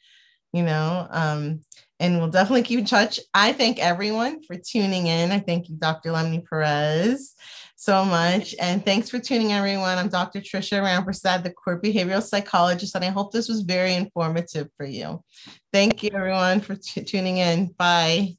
You 0.52 0.64
know, 0.64 1.08
um, 1.10 1.62
and 2.00 2.18
we'll 2.18 2.30
definitely 2.30 2.64
keep 2.64 2.80
in 2.80 2.86
touch. 2.86 3.20
I 3.34 3.54
thank 3.54 3.80
everyone 3.80 4.44
for 4.44 4.56
tuning 4.56 5.08
in. 5.08 5.32
I 5.32 5.40
thank 5.40 5.70
you, 5.70 5.76
Dr. 5.76 6.12
Lemny 6.12 6.46
Perez, 6.48 7.36
so 7.76 8.04
much. 8.04 8.54
And 8.60 8.84
thanks 8.84 9.10
for 9.10 9.20
tuning 9.20 9.54
everyone. 9.54 9.98
I'm 9.98 10.10
Dr. 10.10 10.42
Trisha 10.42 10.82
Rampersad, 10.82 11.44
the 11.44 11.52
court 11.52 11.84
behavioral 11.84 12.24
psychologist, 12.24 12.96
and 12.96 13.06
I 13.06 13.10
hope 13.10 13.32
this 13.32 13.48
was 13.48 13.62
very 13.62 13.94
informative 13.94 14.70
for 14.78 14.86
you. 14.86 15.24
Thank 15.72 16.04
you, 16.04 16.12
everyone, 16.14 16.62
for 16.62 16.76
t- 16.76 17.04
tuning 17.04 17.38
in. 17.38 17.68
Bye. 17.78 18.38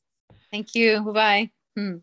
Thank 0.50 0.74
you. 0.74 1.00
Bye 1.00 1.12
bye. 1.12 1.50
Hmm. 1.76 1.96